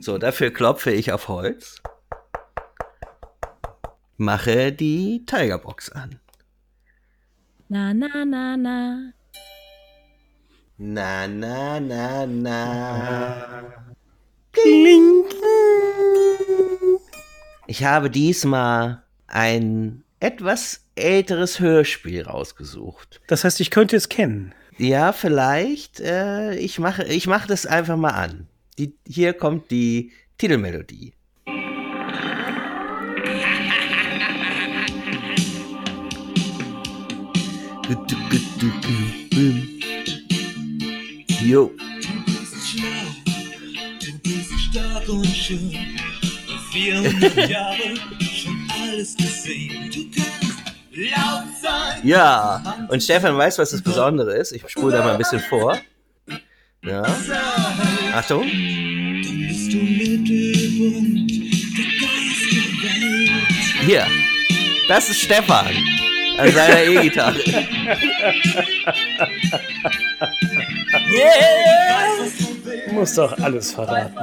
So, 0.00 0.18
dafür 0.18 0.52
klopfe 0.52 0.92
ich 0.92 1.12
auf 1.12 1.28
Holz. 1.28 1.82
Mache 4.16 4.72
die 4.72 5.24
Tigerbox 5.26 5.90
an. 5.90 6.20
Na, 7.68 7.92
na, 7.92 8.24
na, 8.24 8.56
na. 8.56 9.12
Na, 10.78 11.26
na, 11.26 11.80
na, 11.80 12.26
na. 12.26 13.62
Kling. 14.52 15.24
Ich 17.66 17.84
habe 17.84 18.10
diesmal 18.10 19.02
ein 19.26 20.02
etwas 20.20 20.84
älteres 20.94 21.60
Hörspiel 21.60 22.22
rausgesucht. 22.22 23.20
Das 23.26 23.44
heißt, 23.44 23.60
ich 23.60 23.70
könnte 23.70 23.96
es 23.96 24.08
kennen. 24.08 24.54
Ja, 24.76 25.12
vielleicht. 25.12 26.00
Äh, 26.00 26.54
ich 26.56 26.78
mache 26.78 27.04
ich 27.04 27.26
mach 27.26 27.46
das 27.46 27.66
einfach 27.66 27.96
mal 27.96 28.10
an. 28.10 28.46
Die, 28.78 28.94
hier 29.06 29.32
kommt 29.32 29.70
die 29.70 30.12
Titelmelodie. 30.38 31.14
Jo. 41.42 41.72
Du 44.00 44.18
bist 44.22 44.52
stark 44.70 45.08
und 45.08 45.26
schön. 45.26 45.76
400 46.72 47.50
Jahre 47.50 48.29
alles 48.90 49.16
gesehen. 49.16 49.90
Du 49.90 50.04
kannst 50.10 50.58
laut 50.92 51.44
sein. 51.62 52.00
Ja, 52.02 52.86
und 52.88 53.02
Stefan 53.02 53.36
weiß, 53.36 53.58
was 53.58 53.70
das 53.70 53.82
Besondere 53.82 54.36
ist. 54.36 54.52
Ich 54.52 54.68
spule 54.68 54.96
da 54.96 55.04
mal 55.04 55.12
ein 55.12 55.18
bisschen 55.18 55.40
vor. 55.40 55.78
Ja. 56.82 57.02
Achtung. 58.14 58.42
Dann 58.42 59.22
bist 59.22 59.72
du 59.72 59.76
Mittelpunkt 59.76 61.30
der 61.30 61.90
Geisterwelt. 62.00 63.30
Hier. 63.86 64.06
Das 64.88 65.08
ist 65.08 65.20
Stefan. 65.20 65.68
An 66.38 66.52
seiner 66.52 66.82
E-Gitarre. 66.82 67.38
Du 72.86 72.92
musst 72.94 73.18
doch 73.18 73.38
alles 73.38 73.72
verraten. 73.72 74.16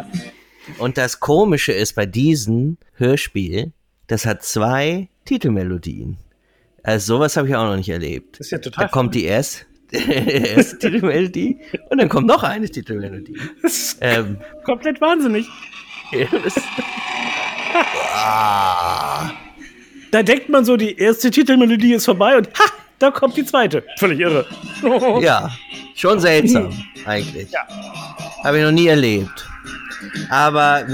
Und 0.79 0.97
das 0.97 1.19
Komische 1.19 1.71
ist 1.71 1.93
bei 1.93 2.05
diesem 2.05 2.77
Hörspiel, 2.95 3.71
das 4.07 4.25
hat 4.25 4.43
zwei 4.43 5.09
Titelmelodien. 5.25 6.17
Also 6.83 7.15
sowas 7.15 7.35
habe 7.37 7.49
ich 7.49 7.55
auch 7.55 7.65
noch 7.65 7.75
nicht 7.75 7.89
erlebt. 7.89 8.39
Das 8.39 8.47
ist 8.47 8.51
ja 8.51 8.57
total 8.59 8.85
Da 8.85 8.89
kommt 8.91 9.13
die 9.13 9.25
erste, 9.25 9.65
erste 9.91 10.79
Titelmelodie 10.79 11.57
und 11.89 11.97
dann 11.99 12.09
kommt 12.09 12.27
noch 12.27 12.43
eine 12.43 12.69
Titelmelodie. 12.69 13.37
Ähm, 13.99 14.37
komplett 14.63 15.01
wahnsinnig. 15.01 15.47
ah, 18.13 19.31
Da 20.11 20.23
denkt 20.23 20.49
man 20.49 20.63
so, 20.63 20.77
die 20.77 20.97
erste 20.97 21.31
Titelmelodie 21.31 21.93
ist 21.93 22.05
vorbei 22.05 22.37
und 22.37 22.47
ha, 22.47 22.71
da 22.99 23.11
kommt 23.11 23.35
die 23.37 23.43
zweite. 23.43 23.83
Völlig 23.97 24.19
irre. 24.19 24.45
ja, 25.21 25.51
schon 25.95 26.19
seltsam 26.19 26.71
eigentlich. 27.05 27.49
Habe 28.43 28.59
ich 28.59 28.63
noch 28.63 28.71
nie 28.71 28.87
erlebt. 28.87 29.47
Aber 30.29 30.85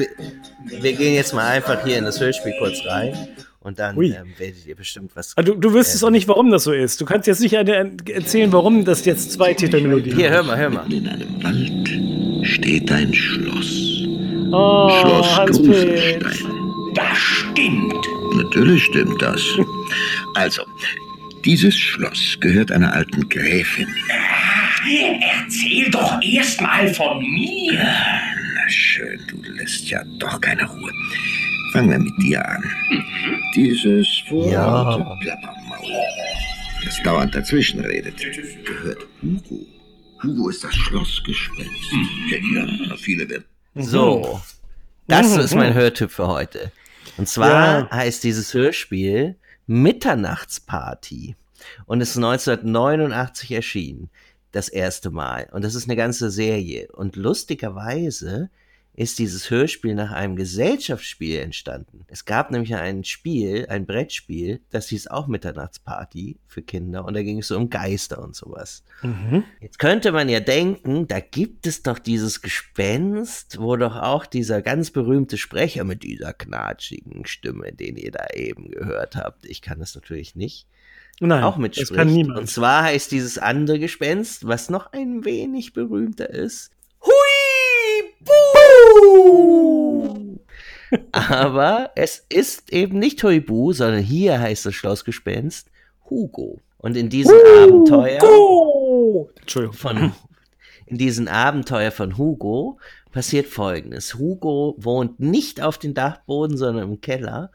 wir, 0.66 0.94
gehen 0.94 1.14
jetzt 1.16 1.34
mal 1.34 1.48
einfach 1.48 1.84
hier 1.86 1.98
in 1.98 2.06
das 2.06 2.20
Hörspiel 2.20 2.54
kurz 2.60 2.78
rein 2.86 3.14
und 3.62 3.80
dann 3.80 3.96
ähm, 4.02 4.14
werdet 4.38 4.66
ihr 4.66 4.76
bestimmt 4.76 5.12
was. 5.16 5.36
Also, 5.38 5.54
du 5.56 5.74
wüsstest 5.74 6.04
auch 6.04 6.10
nicht, 6.10 6.28
warum 6.28 6.52
das 6.52 6.64
so 6.66 6.72
ist. 6.74 7.00
Du 7.00 7.06
kannst 7.06 7.28
jetzt 7.28 7.40
nicht 7.42 7.58
eine- 7.58 7.96
erzählen, 8.10 8.52
warum 8.52 8.84
das 8.86 9.06
jetzt 9.06 9.32
zwei 9.32 9.54
Titelmelodien 9.54 10.16
Hier, 10.18 10.30
hör 10.30 10.44
mal, 10.44 10.58
hör 10.58 10.70
mal. 10.70 10.92
In 10.92 11.08
einem 11.08 11.44
Wald 11.44 12.48
steht 12.48 12.92
ein 12.92 13.14
Schloss. 13.14 14.04
Oh, 14.52 14.90
Schloss. 15.02 15.38
Gruselstein. 15.48 16.26
Das 16.96 17.18
stimmt. 17.18 17.96
Natürlich 18.36 18.84
stimmt 18.86 19.22
das. 19.22 19.42
Also, 20.36 20.64
dieses 21.46 21.76
Schloss 21.78 22.38
gehört 22.40 22.72
einer 22.72 22.92
alten 22.92 23.30
Gräfin. 23.30 23.88
Erzähl 25.44 25.92
doch 25.92 26.20
erst 26.24 26.60
mal 26.60 26.92
von 26.94 27.20
mir. 27.20 27.80
Na 28.64 28.70
schön, 28.70 29.20
du 29.28 29.42
lässt 29.52 29.90
ja 29.90 30.02
doch 30.20 30.40
keine 30.40 30.64
Ruhe. 30.66 30.92
Fangen 31.74 31.90
wir 31.90 32.00
mit 32.00 32.14
dir 32.22 32.48
an. 32.48 32.64
Dieses 33.56 34.08
Ja. 34.30 34.92
verdammte 34.94 35.18
Plappermaul, 35.26 35.92
das 36.86 37.02
dauernd 37.04 37.36
dazwischen 37.36 37.82
redet, 37.82 38.16
gehört 38.66 39.00
Hugo. 39.22 39.66
Hugo 40.22 40.50
ist 40.50 40.64
das 40.64 40.74
Schlossgespenst. 40.76 41.92
Ja, 42.30 42.64
ja, 42.88 42.96
viele 42.96 43.28
werden 43.30 43.44
So, 43.76 44.40
das 45.08 45.36
ist 45.36 45.56
mein 45.56 45.74
Hörtipp 45.74 46.12
für 46.12 46.28
heute. 46.28 46.72
Und 47.18 47.28
zwar 47.28 47.80
Ja. 47.80 47.90
heißt 47.92 48.24
dieses 48.24 48.54
Hörspiel 48.54 49.36
Mitternachtsparty 49.68 51.36
und 51.86 52.00
ist 52.02 52.16
1989 52.16 53.52
erschienen, 53.52 54.10
das 54.54 54.70
erste 54.70 55.12
Mal. 55.12 55.50
Und 55.52 55.66
das 55.66 55.76
ist 55.76 55.90
eine 55.90 55.98
ganze 55.98 56.32
Serie. 56.32 56.88
Und 56.94 57.18
lustigerweise 57.18 58.50
ist 58.96 59.18
dieses 59.18 59.50
Hörspiel 59.50 59.96
nach 59.96 60.12
einem 60.12 60.36
Gesellschaftsspiel 60.36 61.40
entstanden. 61.40 62.06
Es 62.08 62.26
gab 62.26 62.52
nämlich 62.52 62.76
ein 62.76 63.04
Spiel, 63.04 63.66
ein 63.68 63.88
Brettspiel, 63.88 64.62
das 64.70 64.88
hieß 64.90 65.08
auch 65.08 65.26
Mitternachtsparty 65.26 66.38
für 66.46 66.62
Kinder 66.62 67.04
und 67.06 67.16
da 67.16 67.24
ging 67.24 67.40
es 67.40 67.48
so 67.48 67.58
um 67.58 67.72
Geister 67.72 68.22
und 68.22 68.36
sowas. 68.36 68.84
Mhm. 69.02 69.44
Jetzt 69.62 69.80
könnte 69.80 70.12
man 70.12 70.30
ja 70.30 70.40
denken, 70.40 71.08
da 71.08 71.20
gibt 71.20 71.66
es 71.66 71.82
doch 71.82 71.98
dieses 71.98 72.44
Gespenst, 72.44 73.60
wo 73.60 73.76
doch 73.78 73.96
auch 73.96 74.28
dieser 74.28 74.62
ganz 74.62 74.92
berühmte 74.92 75.40
Sprecher 75.40 75.86
mit 75.86 76.04
dieser 76.04 76.34
knatschigen 76.34 77.26
Stimme, 77.26 77.74
den 77.74 77.98
ihr 77.98 78.12
da 78.12 78.28
eben 78.36 78.70
gehört 78.70 79.16
habt, 79.16 79.48
ich 79.48 79.64
kann 79.64 79.80
das 79.80 79.96
natürlich 79.96 80.36
nicht, 80.36 80.68
Nein, 81.20 81.44
auch 81.44 81.54
das 81.54 81.62
mitspricht. 81.62 81.94
kann 81.94 82.10
Und 82.10 82.14
niemand. 82.14 82.50
zwar 82.50 82.84
heißt 82.84 83.12
dieses 83.12 83.38
andere 83.38 83.80
Gespenst, 83.80 84.48
was 84.48 84.70
noch 84.70 84.94
ein 84.94 85.26
wenig 85.26 85.74
berühmter 85.74 86.30
ist, 86.30 86.72
Hui 87.04 88.14
Bu! 88.26 90.40
Aber 91.12 91.92
es 91.96 92.26
ist 92.30 92.72
eben 92.72 93.00
nicht 93.00 93.24
Huibu, 93.24 93.74
sondern 93.74 94.02
hier 94.02 94.40
heißt 94.40 94.66
das 94.66 94.76
Schlossgespenst 94.76 95.70
Hugo. 96.10 96.60
Und 96.78 96.98
in 96.98 97.10
diesem 97.10 97.38
Abenteuer 97.58 98.20
von 99.72 100.12
in 100.86 100.98
diesem 100.98 101.28
Abenteuer 101.28 101.92
von 101.92 102.18
Hugo 102.18 102.78
passiert 103.12 103.48
folgendes. 103.48 104.16
Hugo 104.16 104.76
wohnt 104.78 105.20
nicht 105.20 105.62
auf 105.62 105.78
dem 105.78 105.94
Dachboden, 105.94 106.58
sondern 106.58 106.84
im 106.84 107.02
Keller. 107.02 107.52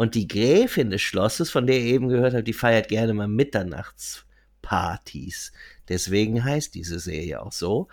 Und 0.00 0.14
die 0.14 0.26
Gräfin 0.26 0.88
des 0.88 1.02
Schlosses, 1.02 1.50
von 1.50 1.66
der 1.66 1.78
ihr 1.78 1.92
eben 1.92 2.08
gehört 2.08 2.32
habt, 2.32 2.48
die 2.48 2.54
feiert 2.54 2.88
gerne 2.88 3.12
mal 3.12 3.28
Mitternachtspartys. 3.28 5.52
Deswegen 5.90 6.42
heißt 6.42 6.74
diese 6.74 6.98
Serie 6.98 7.42
auch 7.42 7.52
so. 7.52 7.88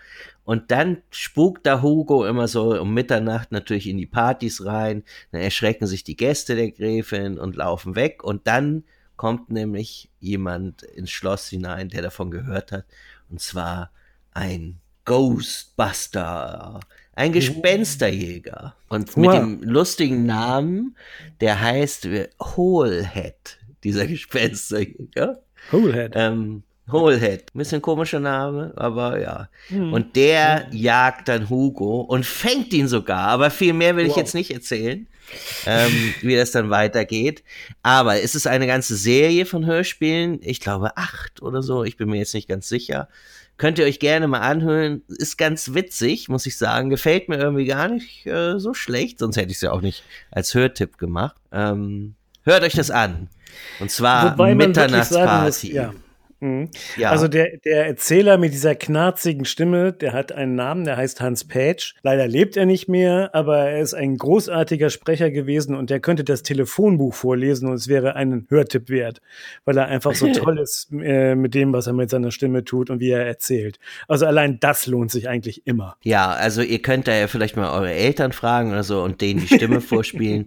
Und 0.45 0.71
dann 0.71 1.01
spukt 1.09 1.65
da 1.65 1.81
Hugo 1.81 2.25
immer 2.25 2.47
so 2.47 2.79
um 2.79 2.93
Mitternacht 2.93 3.51
natürlich 3.51 3.87
in 3.87 3.97
die 3.97 4.05
Partys 4.05 4.63
rein. 4.63 5.03
Dann 5.33 5.41
erschrecken 5.41 5.85
sich 5.85 6.05
die 6.05 6.15
Gäste 6.15 6.55
der 6.55 6.71
Gräfin 6.71 7.37
und 7.37 7.57
laufen 7.57 7.97
weg. 7.97 8.23
Und 8.23 8.47
dann 8.47 8.85
kommt 9.17 9.49
nämlich 9.49 10.09
jemand 10.21 10.83
ins 10.83 11.11
Schloss 11.11 11.49
hinein, 11.49 11.89
der 11.89 12.03
davon 12.03 12.31
gehört 12.31 12.71
hat. 12.71 12.85
Und 13.29 13.41
zwar 13.41 13.91
ein 14.31 14.79
Ghostbuster, 15.03 16.79
ein 17.17 17.33
Gespensterjäger. 17.33 18.75
Und 18.89 19.17
mit 19.17 19.31
dem 19.33 19.63
lustigen 19.63 20.25
Namen, 20.25 20.95
der 21.41 21.59
heißt 21.59 22.07
Holehead, 22.39 23.57
dieser 23.83 24.05
Gespensterjäger. 24.07 25.39
Holehead. 25.71 26.13
Ähm, 26.15 26.63
Holehead, 26.91 27.51
bisschen 27.53 27.81
komischer 27.81 28.19
Name, 28.19 28.71
aber 28.77 29.19
ja. 29.19 29.49
Hm. 29.67 29.91
Und 29.91 30.15
der 30.15 30.67
jagt 30.71 31.27
dann 31.27 31.49
Hugo 31.49 32.01
und 32.01 32.25
fängt 32.25 32.71
ihn 32.71 32.87
sogar, 32.87 33.27
aber 33.27 33.49
viel 33.49 33.73
mehr 33.73 33.95
will 33.97 34.05
ich 34.05 34.11
Wow. 34.11 34.17
jetzt 34.17 34.35
nicht 34.35 34.51
erzählen, 34.51 35.07
ähm, 35.65 36.13
wie 36.21 36.35
das 36.35 36.51
dann 36.51 36.69
weitergeht. 36.69 37.43
Aber 37.81 38.21
es 38.21 38.35
ist 38.35 38.47
eine 38.47 38.67
ganze 38.67 38.95
Serie 38.95 39.45
von 39.45 39.65
Hörspielen, 39.65 40.39
ich 40.43 40.61
glaube 40.61 40.95
acht 40.95 41.41
oder 41.41 41.61
so, 41.61 41.83
ich 41.83 41.97
bin 41.97 42.09
mir 42.09 42.19
jetzt 42.19 42.35
nicht 42.35 42.47
ganz 42.47 42.69
sicher. 42.69 43.09
Könnt 43.57 43.79
ihr 43.79 43.85
euch 43.85 43.99
gerne 43.99 44.27
mal 44.27 44.41
anhören, 44.41 45.01
ist 45.07 45.37
ganz 45.37 45.73
witzig, 45.73 46.29
muss 46.29 46.45
ich 46.45 46.57
sagen, 46.57 46.89
gefällt 46.89 47.27
mir 47.27 47.37
irgendwie 47.37 47.65
gar 47.65 47.87
nicht 47.87 48.25
äh, 48.27 48.59
so 48.59 48.73
schlecht, 48.73 49.19
sonst 49.19 49.37
hätte 49.37 49.49
ich 49.49 49.57
es 49.57 49.61
ja 49.61 49.71
auch 49.71 49.81
nicht 49.81 50.03
als 50.31 50.53
Hörtipp 50.53 50.97
gemacht. 50.97 51.35
Ähm, 51.51 52.15
hört 52.43 52.63
euch 52.63 52.73
das 52.73 52.91
an. 52.91 53.29
Und 53.79 53.89
zwar 53.89 54.35
Mitternachtsparty. 54.53 55.73
ja, 55.73 55.93
Mhm. 56.39 56.69
Ja. 56.97 57.09
Also 57.11 57.27
der, 57.27 57.57
der 57.65 57.87
Erzähler 57.87 58.37
mit 58.37 58.53
dieser 58.53 58.75
knarzigen 58.75 59.45
Stimme, 59.45 59.91
der 59.93 60.13
hat 60.13 60.31
einen 60.31 60.55
Namen, 60.55 60.83
der 60.85 60.97
heißt 60.97 61.19
Hans 61.21 61.47
Page. 61.47 61.95
Leider 62.03 62.27
lebt 62.27 62.57
er 62.57 62.65
nicht 62.65 62.87
mehr, 62.87 63.31
aber 63.33 63.69
er 63.69 63.79
ist 63.81 63.93
ein 63.93 64.17
großartiger 64.17 64.89
Sprecher 64.89 65.31
gewesen 65.31 65.75
und 65.75 65.89
der 65.89 65.99
könnte 65.99 66.23
das 66.23 66.43
Telefonbuch 66.43 67.13
vorlesen 67.15 67.67
und 67.67 67.73
es 67.75 67.87
wäre 67.87 68.15
einen 68.15 68.45
Hörtipp 68.49 68.89
wert, 68.89 69.21
weil 69.65 69.77
er 69.77 69.87
einfach 69.87 70.13
so 70.13 70.27
toll 70.33 70.59
ist 70.59 70.89
äh, 70.91 71.35
mit 71.35 71.55
dem, 71.55 71.73
was 71.73 71.87
er 71.87 71.93
mit 71.93 72.09
seiner 72.09 72.31
Stimme 72.31 72.63
tut 72.63 72.89
und 72.89 72.99
wie 72.99 73.09
er 73.09 73.25
erzählt. 73.25 73.79
Also 74.07 74.25
allein 74.25 74.59
das 74.59 74.85
lohnt 74.85 75.11
sich 75.11 75.27
eigentlich 75.29 75.65
immer. 75.65 75.97
Ja, 76.03 76.29
also 76.31 76.61
ihr 76.61 76.81
könnt 76.81 77.07
da 77.07 77.15
ja 77.15 77.27
vielleicht 77.27 77.57
mal 77.57 77.71
eure 77.71 77.91
Eltern 77.93 78.31
fragen 78.31 78.69
oder 78.71 78.83
so 78.83 79.01
und 79.01 79.21
denen 79.21 79.39
die 79.39 79.47
Stimme 79.55 79.81
vorspielen. 79.81 80.45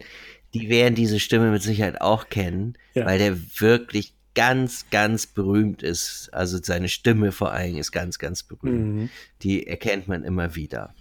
Die 0.55 0.68
werden 0.68 0.94
diese 0.94 1.20
Stimme 1.20 1.50
mit 1.50 1.62
Sicherheit 1.62 2.00
auch 2.00 2.29
kennen, 2.29 2.74
Ja. 2.94 3.07
weil 3.07 3.18
der 3.18 3.37
wirklich 3.59 4.14
ganz, 4.35 4.87
ganz 4.90 5.27
berühmt 5.27 5.83
ist. 5.83 6.31
Also 6.33 6.59
seine 6.62 6.88
Stimme 6.88 7.33
vor 7.33 7.53
allem 7.53 7.77
ist 7.77 7.93
ganz, 7.93 8.19
ganz 8.19 8.43
berühmt. 8.43 9.11
Die 9.43 9.66
erkennt 9.66 10.09
man 10.09 10.25
immer 10.25 10.55
wieder. 10.55 10.95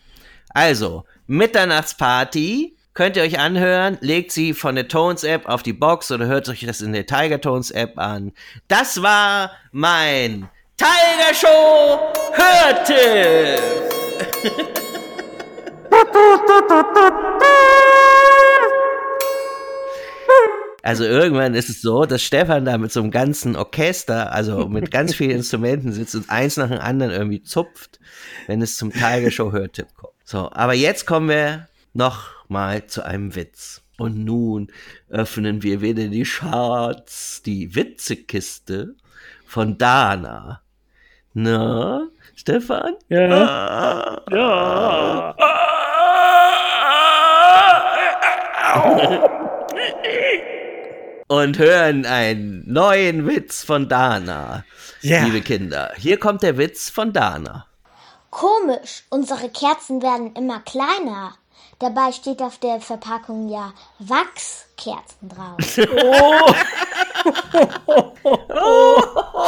Also, 0.49 1.05
Mitternachtsparty 1.27 2.75
könnt 2.93 3.15
ihr 3.17 3.23
euch 3.23 3.39
anhören. 3.39 3.97
Legt 4.01 4.31
sie 4.31 4.53
von 4.53 4.75
der 4.75 4.87
Tones 4.87 5.23
App 5.23 5.47
auf 5.47 5.63
die 5.63 5.73
Box 5.73 6.11
oder 6.11 6.25
hört 6.25 6.49
euch 6.49 6.65
das 6.65 6.81
in 6.81 6.93
der 6.93 7.05
Tiger 7.05 7.39
Tones 7.39 7.71
App 7.71 7.97
an. 7.97 8.33
Das 8.67 9.01
war 9.01 9.51
mein 9.71 10.49
Tiger 10.77 11.33
Show 11.33 11.99
Hörtipp. 12.33 13.61
Also 20.81 21.03
irgendwann 21.03 21.55
ist 21.55 21.69
es 21.69 21.81
so, 21.81 22.05
dass 22.05 22.23
Stefan 22.23 22.65
da 22.65 22.77
mit 22.77 22.91
so 22.91 23.01
einem 23.01 23.11
ganzen 23.11 23.55
Orchester, 23.55 24.31
also 24.31 24.67
mit 24.67 24.91
ganz 24.99 25.15
vielen 25.15 25.31
Instrumenten 25.31 25.91
sitzt 25.91 26.15
und 26.15 26.29
eins 26.29 26.57
nach 26.57 26.69
dem 26.69 26.79
anderen 26.79 27.11
irgendwie 27.11 27.41
zupft, 27.43 27.99
wenn 28.47 28.61
es 28.61 28.77
zum 28.77 28.91
Tiger 28.91 29.31
Show 29.31 29.51
Hörtipp 29.51 29.87
kommt. 29.95 30.13
So, 30.23 30.49
aber 30.51 30.73
jetzt 30.73 31.05
kommen 31.05 31.29
wir 31.29 31.67
noch 31.93 32.29
mal 32.47 32.85
zu 32.87 33.03
einem 33.03 33.35
Witz. 33.35 33.81
Und 33.97 34.23
nun 34.23 34.71
öffnen 35.09 35.61
wir 35.61 35.81
wieder 35.81 36.07
die 36.07 36.23
Charts, 36.23 37.41
die 37.45 37.75
Witzekiste 37.75 38.95
von 39.45 39.77
Dana. 39.77 40.61
Na, 41.33 42.07
Stefan? 42.35 42.93
Ja. 43.09 44.23
Ah. 44.31 45.35
Ja. 48.95 49.25
und 51.29 51.57
hören 51.59 52.05
einen 52.05 52.63
neuen 52.65 53.25
Witz 53.27 53.63
von 53.63 53.87
Dana. 53.87 54.65
Ja. 55.01 55.23
Liebe 55.23 55.41
Kinder, 55.41 55.93
hier 55.95 56.19
kommt 56.19 56.41
der 56.43 56.57
Witz 56.57 56.89
von 56.89 57.13
Dana. 57.13 57.67
Komisch, 58.31 59.03
unsere 59.09 59.47
Kerzen 59.49 60.01
werden 60.01 60.33
immer 60.33 60.59
kleiner. 60.61 61.35
Dabei 61.77 62.11
steht 62.11 62.41
auf 62.41 62.57
der 62.57 62.81
Verpackung 62.81 63.47
ja 63.47 63.71
Wachskerzen 63.99 65.29
drauf. 65.29 65.55
Oh, 68.61 69.45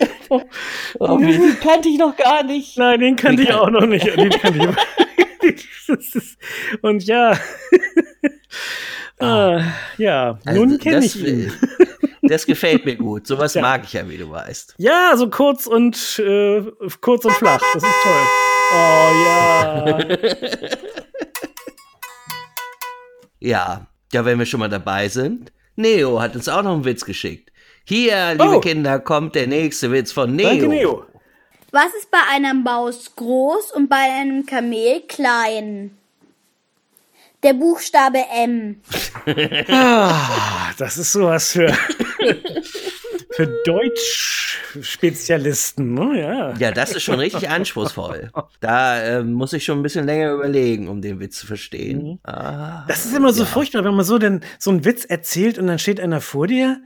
den 1.00 1.60
kannte 1.60 1.88
ich 1.88 1.98
noch 1.98 2.16
gar 2.16 2.42
nicht. 2.44 2.78
Nein, 2.78 3.00
den 3.00 3.16
kannte 3.16 3.42
ich 3.42 3.52
auch 3.52 3.70
noch 3.70 3.86
nicht. 3.86 4.06
Den 4.16 4.30
kannte 4.30 4.58
ich. 4.58 5.56
Und 6.82 7.04
ja. 7.04 7.36
Ah, 9.18 9.60
ja, 9.98 10.38
Also, 10.44 10.64
nun 10.64 10.78
kenne 10.78 10.96
das, 10.96 11.14
ich 11.16 11.26
ihn. 11.26 11.52
Das 12.22 12.46
gefällt 12.46 12.84
mir 12.84 12.96
gut. 12.96 13.26
Sowas 13.26 13.54
Ja. 13.54 13.62
mag 13.62 13.82
ich 13.84 13.92
ja, 13.94 14.08
wie 14.08 14.16
du 14.18 14.30
weißt. 14.30 14.74
Ja, 14.78 15.14
so 15.16 15.28
kurz 15.28 15.66
und 15.66 15.96
äh, 16.20 16.62
kurz 17.00 17.24
und 17.24 17.32
flach. 17.32 17.60
Das 17.74 17.82
ist 17.82 17.90
toll. 18.02 18.26
Oh 18.72 19.10
ja. 19.26 19.98
Ja, 23.40 23.86
ja, 24.12 24.24
wenn 24.24 24.38
wir 24.38 24.46
schon 24.46 24.60
mal 24.60 24.68
dabei 24.68 25.08
sind. 25.08 25.52
Neo 25.76 26.20
hat 26.20 26.34
uns 26.36 26.48
auch 26.48 26.62
noch 26.62 26.74
einen 26.74 26.84
Witz 26.84 27.04
geschickt. 27.04 27.50
Hier, 27.84 28.32
liebe 28.32 28.56
Oh. 28.56 28.60
Kinder, 28.60 28.98
kommt 29.00 29.34
der 29.34 29.46
nächste 29.46 29.90
Witz 29.92 30.12
von 30.12 30.34
Neo. 30.36 30.48
Danke, 30.48 30.68
Neo. 30.68 31.04
Was 31.72 31.94
ist 31.98 32.10
bei 32.10 32.18
einer 32.30 32.52
Maus 32.54 33.14
groß 33.16 33.72
und 33.72 33.88
bei 33.88 33.96
einem 34.20 34.44
Kamel 34.46 35.02
klein? 35.08 35.96
Der 37.42 37.54
Buchstabe 37.54 38.18
M. 38.36 38.80
Ah, 39.68 40.70
das 40.78 40.98
ist 40.98 41.12
sowas 41.12 41.52
für, 41.52 41.68
für 43.30 43.46
Deutsch-Spezialisten, 43.64 45.94
ne? 45.94 46.20
Ja. 46.20 46.54
Ja, 46.58 46.70
das 46.72 46.92
ist 46.92 47.02
schon 47.04 47.18
richtig 47.18 47.48
anspruchsvoll. 47.48 48.30
Da 48.60 49.02
ähm, 49.02 49.32
muss 49.32 49.52
ich 49.54 49.64
schon 49.64 49.78
ein 49.78 49.82
bisschen 49.82 50.04
länger 50.06 50.32
überlegen, 50.32 50.88
um 50.88 51.00
den 51.00 51.18
Witz 51.20 51.38
zu 51.38 51.46
verstehen. 51.46 52.18
Ah, 52.24 52.84
Das 52.88 53.06
ist 53.06 53.16
immer 53.16 53.32
so 53.32 53.44
furchtbar, 53.46 53.84
wenn 53.84 53.94
man 53.94 54.04
so, 54.04 54.18
den, 54.18 54.42
so 54.58 54.70
einen 54.70 54.84
Witz 54.84 55.04
erzählt 55.06 55.58
und 55.58 55.66
dann 55.66 55.78
steht 55.78 55.98
einer 56.00 56.20
vor 56.20 56.46
dir 56.46 56.82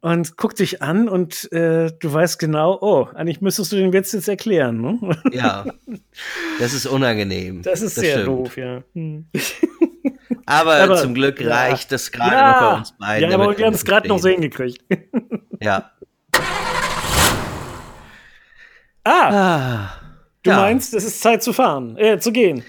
und 0.00 0.36
guckt 0.36 0.58
dich 0.60 0.80
an 0.82 1.08
und 1.08 1.50
äh, 1.52 1.90
du 1.98 2.12
weißt 2.12 2.38
genau, 2.38 2.78
oh, 2.80 3.08
eigentlich 3.14 3.40
müsstest 3.40 3.72
du 3.72 3.76
den 3.76 3.92
Witz 3.92 4.12
jetzt 4.12 4.28
erklären. 4.28 4.80
Ne? 4.80 5.16
ja, 5.32 5.64
das 6.60 6.72
ist 6.74 6.86
unangenehm. 6.86 7.62
Das 7.62 7.82
ist 7.82 7.96
sehr 7.96 8.20
stimmt. 8.20 8.28
doof, 8.28 8.56
ja. 8.56 8.82
Hm. 8.94 9.26
Aber, 10.46 10.76
Aber- 10.76 10.96
zum 10.96 11.14
Glück 11.14 11.40
ja. 11.40 11.48
reicht 11.54 11.92
das 11.92 12.10
gerade 12.12 12.30
noch 12.36 12.60
bei 12.70 12.76
uns 12.78 12.92
beiden. 12.92 13.28
ja, 13.30 13.34
aber 13.36 13.58
wir 13.58 13.66
haben 13.66 13.74
es 13.74 13.84
gerade 13.84 14.08
noch 14.08 14.18
so 14.18 14.28
mitreden. 14.28 14.76
hingekriegt. 14.88 15.42
Ja. 15.60 15.90
ah, 19.04 19.10
Ah, 19.30 19.90
du 20.44 20.50
ja. 20.50 20.56
meinst, 20.56 20.94
es 20.94 21.04
ist 21.04 21.20
Zeit 21.20 21.42
zu 21.42 21.52
fahren, 21.52 21.96
äh, 21.96 22.18
zu 22.18 22.30
gehen. 22.32 22.62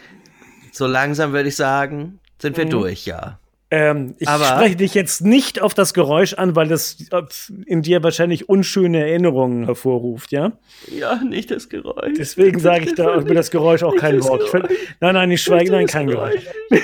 So 0.72 0.88
langsam 0.88 1.32
würde 1.34 1.50
ich 1.50 1.56
sagen, 1.56 2.20
sind 2.42 2.58
wir 2.58 2.66
durch, 2.66 3.06
ja. 3.06 3.40
Ähm, 3.72 4.16
ich 4.18 4.28
Aber- 4.28 4.46
spreche 4.46 4.76
dich 4.78 4.94
jetzt 4.96 5.22
nicht 5.24 5.62
auf 5.62 5.74
das 5.76 5.94
Geräusch 5.94 6.34
an, 6.34 6.56
weil 6.56 6.68
das 6.68 6.98
äh, 7.12 7.22
in 7.68 7.84
dir 7.84 8.02
wahrscheinlich 8.02 8.50
unschöne 8.50 9.00
Erinnerungen 9.02 9.66
hervorruft, 9.66 10.32
ja? 10.32 10.54
Ja, 10.88 11.18
nicht 11.24 11.52
das 11.52 11.70
Geräusch. 11.70 12.16
Deswegen 12.18 12.60
sage 12.62 12.86
ich 12.86 12.96
da 12.96 13.16
über 13.20 13.36
das 13.36 13.52
Geräusch 13.52 13.84
auch 13.84 13.96
kein 13.96 14.24
Wort. 14.24 14.50
Find- 14.50 14.70
Nein, 15.00 15.14
nein, 15.14 15.30
ich 15.32 15.44
schweige, 15.44 15.72
nein, 15.72 15.86
kein 15.86 16.08
Geräusch. 16.08 16.42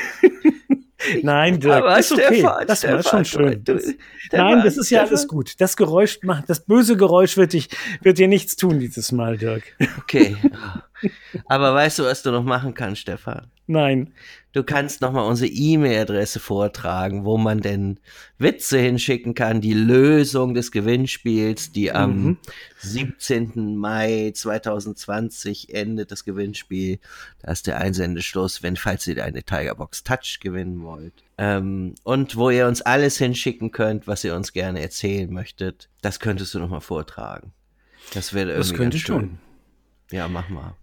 Nein, 1.21 1.60
Dirk, 1.60 1.76
Aber 1.84 2.00
ist 2.00 2.12
okay. 2.12 2.24
Stefan, 2.39 2.65
das 2.65 2.84
war 2.84 3.04
schon 3.04 3.26
schön. 3.26 3.63
du- 3.63 3.76
Das, 3.76 3.86
nein, 4.32 4.62
das 4.63 4.76
ist 4.78 4.89
ja 4.89 5.02
Stefan. 5.02 5.08
alles 5.15 5.28
gut. 5.28 5.54
Das 5.60 5.78
Geräusch 5.78 6.17
macht, 6.24 6.50
das 6.50 6.62
böse 6.65 6.98
Geräusch 6.98 7.38
wird 7.38 7.54
dich, 7.54 7.69
wird 8.02 8.17
dir 8.17 8.28
nichts 8.28 8.56
tun 8.56 8.80
dieses 8.80 9.12
Mal, 9.12 9.38
Dirk. 9.38 9.63
Okay. 10.00 10.36
Aber 11.47 11.73
weißt 11.73 11.99
du, 11.99 12.03
was 12.03 12.23
du 12.23 12.31
noch 12.31 12.43
machen 12.43 12.73
kannst, 12.73 13.01
Stefan? 13.01 13.51
Nein. 13.67 14.13
Du 14.53 14.63
kannst 14.63 15.01
noch 15.01 15.12
mal 15.12 15.23
unsere 15.23 15.49
E-Mail-Adresse 15.51 16.39
vortragen, 16.39 17.25
wo 17.25 17.38
man 17.38 17.62
denn 17.62 17.99
Witze 18.38 18.77
hinschicken 18.77 19.34
kann, 19.34 19.60
die 19.60 19.73
Lösung 19.73 20.53
des 20.53 20.71
Gewinnspiels, 20.71 21.71
die 21.71 21.89
Mhm. 21.89 21.95
am 21.95 22.38
17. 22.77 23.75
Mai 23.75 24.31
2020 24.34 25.73
endet 25.73 26.12
das 26.12 26.23
Gewinnspiel. 26.23 26.99
Da 27.41 27.51
ist 27.51 27.67
der 27.67 27.79
Einsendeschluss, 27.79 28.63
wenn, 28.63 28.75
falls 28.77 29.08
ihr 29.08 29.23
eine 29.23 29.43
Tigerbox 29.43 30.03
Touch 30.03 30.39
gewinnen 30.41 30.81
wollt. 30.84 31.13
Ähm, 31.38 31.95
und 32.03 32.36
wo 32.38 32.49
ihr 32.49 32.67
uns 32.67 32.81
alles 32.81 33.17
hinschicken 33.17 33.71
könnt, 33.71 34.08
was 34.08 34.23
ihr 34.23 34.36
uns 34.36 34.53
gerne 34.53 34.79
erzählen 34.81 35.31
möchtet, 35.31 35.89
das 36.01 36.19
könntest 36.19 36.53
du 36.53 36.60
noch 36.60 36.69
mal 36.69 36.79
vortragen. 36.81 37.51
Das 38.13 38.34
wäre 38.34 38.51
irgendwie 38.51 38.69
Das 38.69 38.77
könnte 38.77 38.97
ich 38.97 39.03
tun. 39.03 39.39
Ja, 40.12 40.27
mach 40.27 40.49
mal. 40.49 40.75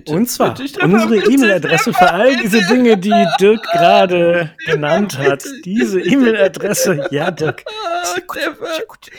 Bitte. 0.00 0.12
Und 0.12 0.26
zwar 0.26 0.54
Bitte, 0.54 0.80
unsere 0.80 1.16
E-Mail-Adresse 1.16 1.94
für 1.94 2.12
all 2.12 2.36
diese 2.36 2.60
Dinge, 2.66 2.98
die 2.98 3.26
Dirk 3.40 3.62
gerade 3.72 4.50
genannt 4.66 5.16
hat. 5.16 5.42
Diese 5.64 6.00
E-Mail-Adresse, 6.00 7.08
ja, 7.10 7.30
Dirk. 7.30 7.64
Ah, 8.06 8.14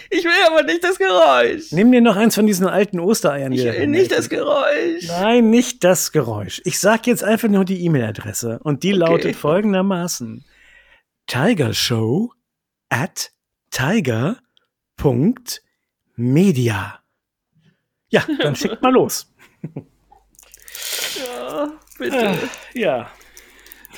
ich 0.10 0.24
will 0.24 0.32
aber 0.48 0.64
nicht 0.64 0.84
das 0.84 0.98
Geräusch. 0.98 1.72
Nimm 1.72 1.92
dir 1.92 2.00
noch 2.02 2.16
eins 2.16 2.36
von 2.36 2.48
diesen 2.48 2.68
alten 2.68 3.00
Ostereiern. 3.00 3.52
Ich 3.52 3.64
will 3.64 3.88
nicht 3.88 4.12
das 4.12 4.30
Geräusch. 4.30 5.08
Nein, 5.08 5.50
nicht 5.50 5.84
das 5.84 6.14
Geräusch. 6.14 6.62
Ich 6.64 6.80
sag 6.80 7.06
jetzt 7.06 7.24
einfach 7.24 7.50
nur 7.50 7.66
die 7.66 7.84
E-Mail-Adresse 7.86 8.60
und 8.64 8.84
die 8.84 8.94
lautet 8.94 9.36
folgendermaßen: 9.36 10.46
tigershow 11.28 12.32
at 12.90 13.32
tiger.media. 13.72 14.30
Ja, 18.10 18.24
dann 18.40 18.56
schickt 18.56 18.82
mal 18.82 18.94
los. 18.94 19.34
Ja, 21.18 21.72
bitte. 21.98 22.50
Ja, 22.74 23.10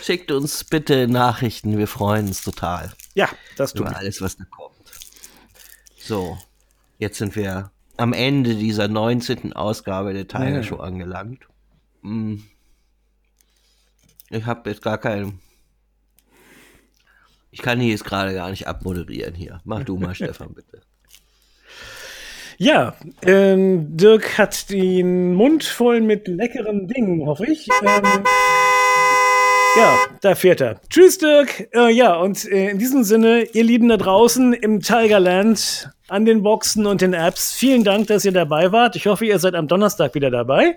Schickt 0.02 0.32
uns 0.32 0.64
bitte 0.64 1.08
Nachrichten, 1.08 1.78
wir 1.78 1.88
freuen 1.88 2.28
uns 2.28 2.42
total 2.42 2.94
ja, 3.20 3.30
das 3.58 3.74
tut 3.74 3.88
über 3.88 3.98
alles, 3.98 4.22
was 4.22 4.38
da 4.38 4.46
kommt. 4.46 4.76
So, 5.98 6.38
jetzt 7.00 7.18
sind 7.18 7.36
wir 7.36 7.72
am 7.98 8.14
Ende 8.14 8.56
dieser 8.56 8.88
19. 8.88 9.54
Ausgabe 9.54 10.14
der 10.14 10.28
Tiger 10.28 10.50
Ja. 10.58 10.64
Show 10.64 10.78
angelangt. 10.78 11.46
Hm. 12.02 12.44
Ich 14.30 14.46
habe 14.46 14.70
jetzt 14.70 14.82
gar 14.82 14.98
keinen 14.98 15.40
Ich 17.52 17.62
kann 17.62 17.80
hier 17.80 17.90
jetzt 17.90 18.06
gerade 18.06 18.34
gar 18.34 18.52
nicht 18.52 18.68
abmoderieren 18.68 19.36
hier. 19.36 19.60
Mach 19.66 19.84
du 19.84 19.98
mal, 19.98 20.16
Stefan, 20.16 20.54
bitte. 20.54 20.82
Ja, 22.62 22.94
ähm, 23.26 23.96
Dirk 23.96 24.38
hat 24.38 24.70
den 24.70 25.34
Mund 25.34 25.64
voll 25.64 26.02
mit 26.02 26.28
leckeren 26.28 26.90
Dingen, 26.90 27.26
hoffe 27.26 27.46
ich. 27.46 27.70
Ähm, 27.82 28.04
ja, 29.78 29.98
da 30.20 30.36
fährt 30.36 30.60
er. 30.60 30.82
Tschüss, 30.90 31.18
Dirk. 31.20 31.70
Äh, 31.74 31.90
ja, 31.94 32.18
und 32.18 32.44
äh, 32.52 32.72
in 32.72 32.78
diesem 32.78 33.06
Sinne, 33.06 33.44
ihr 33.44 33.64
Lieben 33.64 33.88
da 33.88 33.96
draußen 33.96 34.52
im 34.52 34.82
Tigerland, 34.82 35.90
an 36.10 36.26
den 36.26 36.44
Boxen 36.44 36.86
und 36.86 37.00
den 37.00 37.14
Apps, 37.14 37.54
vielen 37.54 37.86
Dank, 37.86 38.08
dass 38.08 38.26
ihr 38.26 38.34
dabei 38.34 38.74
wart. 38.74 38.98
Ich 38.98 39.08
hoffe, 39.08 39.26
ihr 39.26 39.40
seid 39.40 39.56
am 39.56 39.70
Donnerstag 39.70 40.14
wieder 40.14 40.30
dabei 40.30 40.76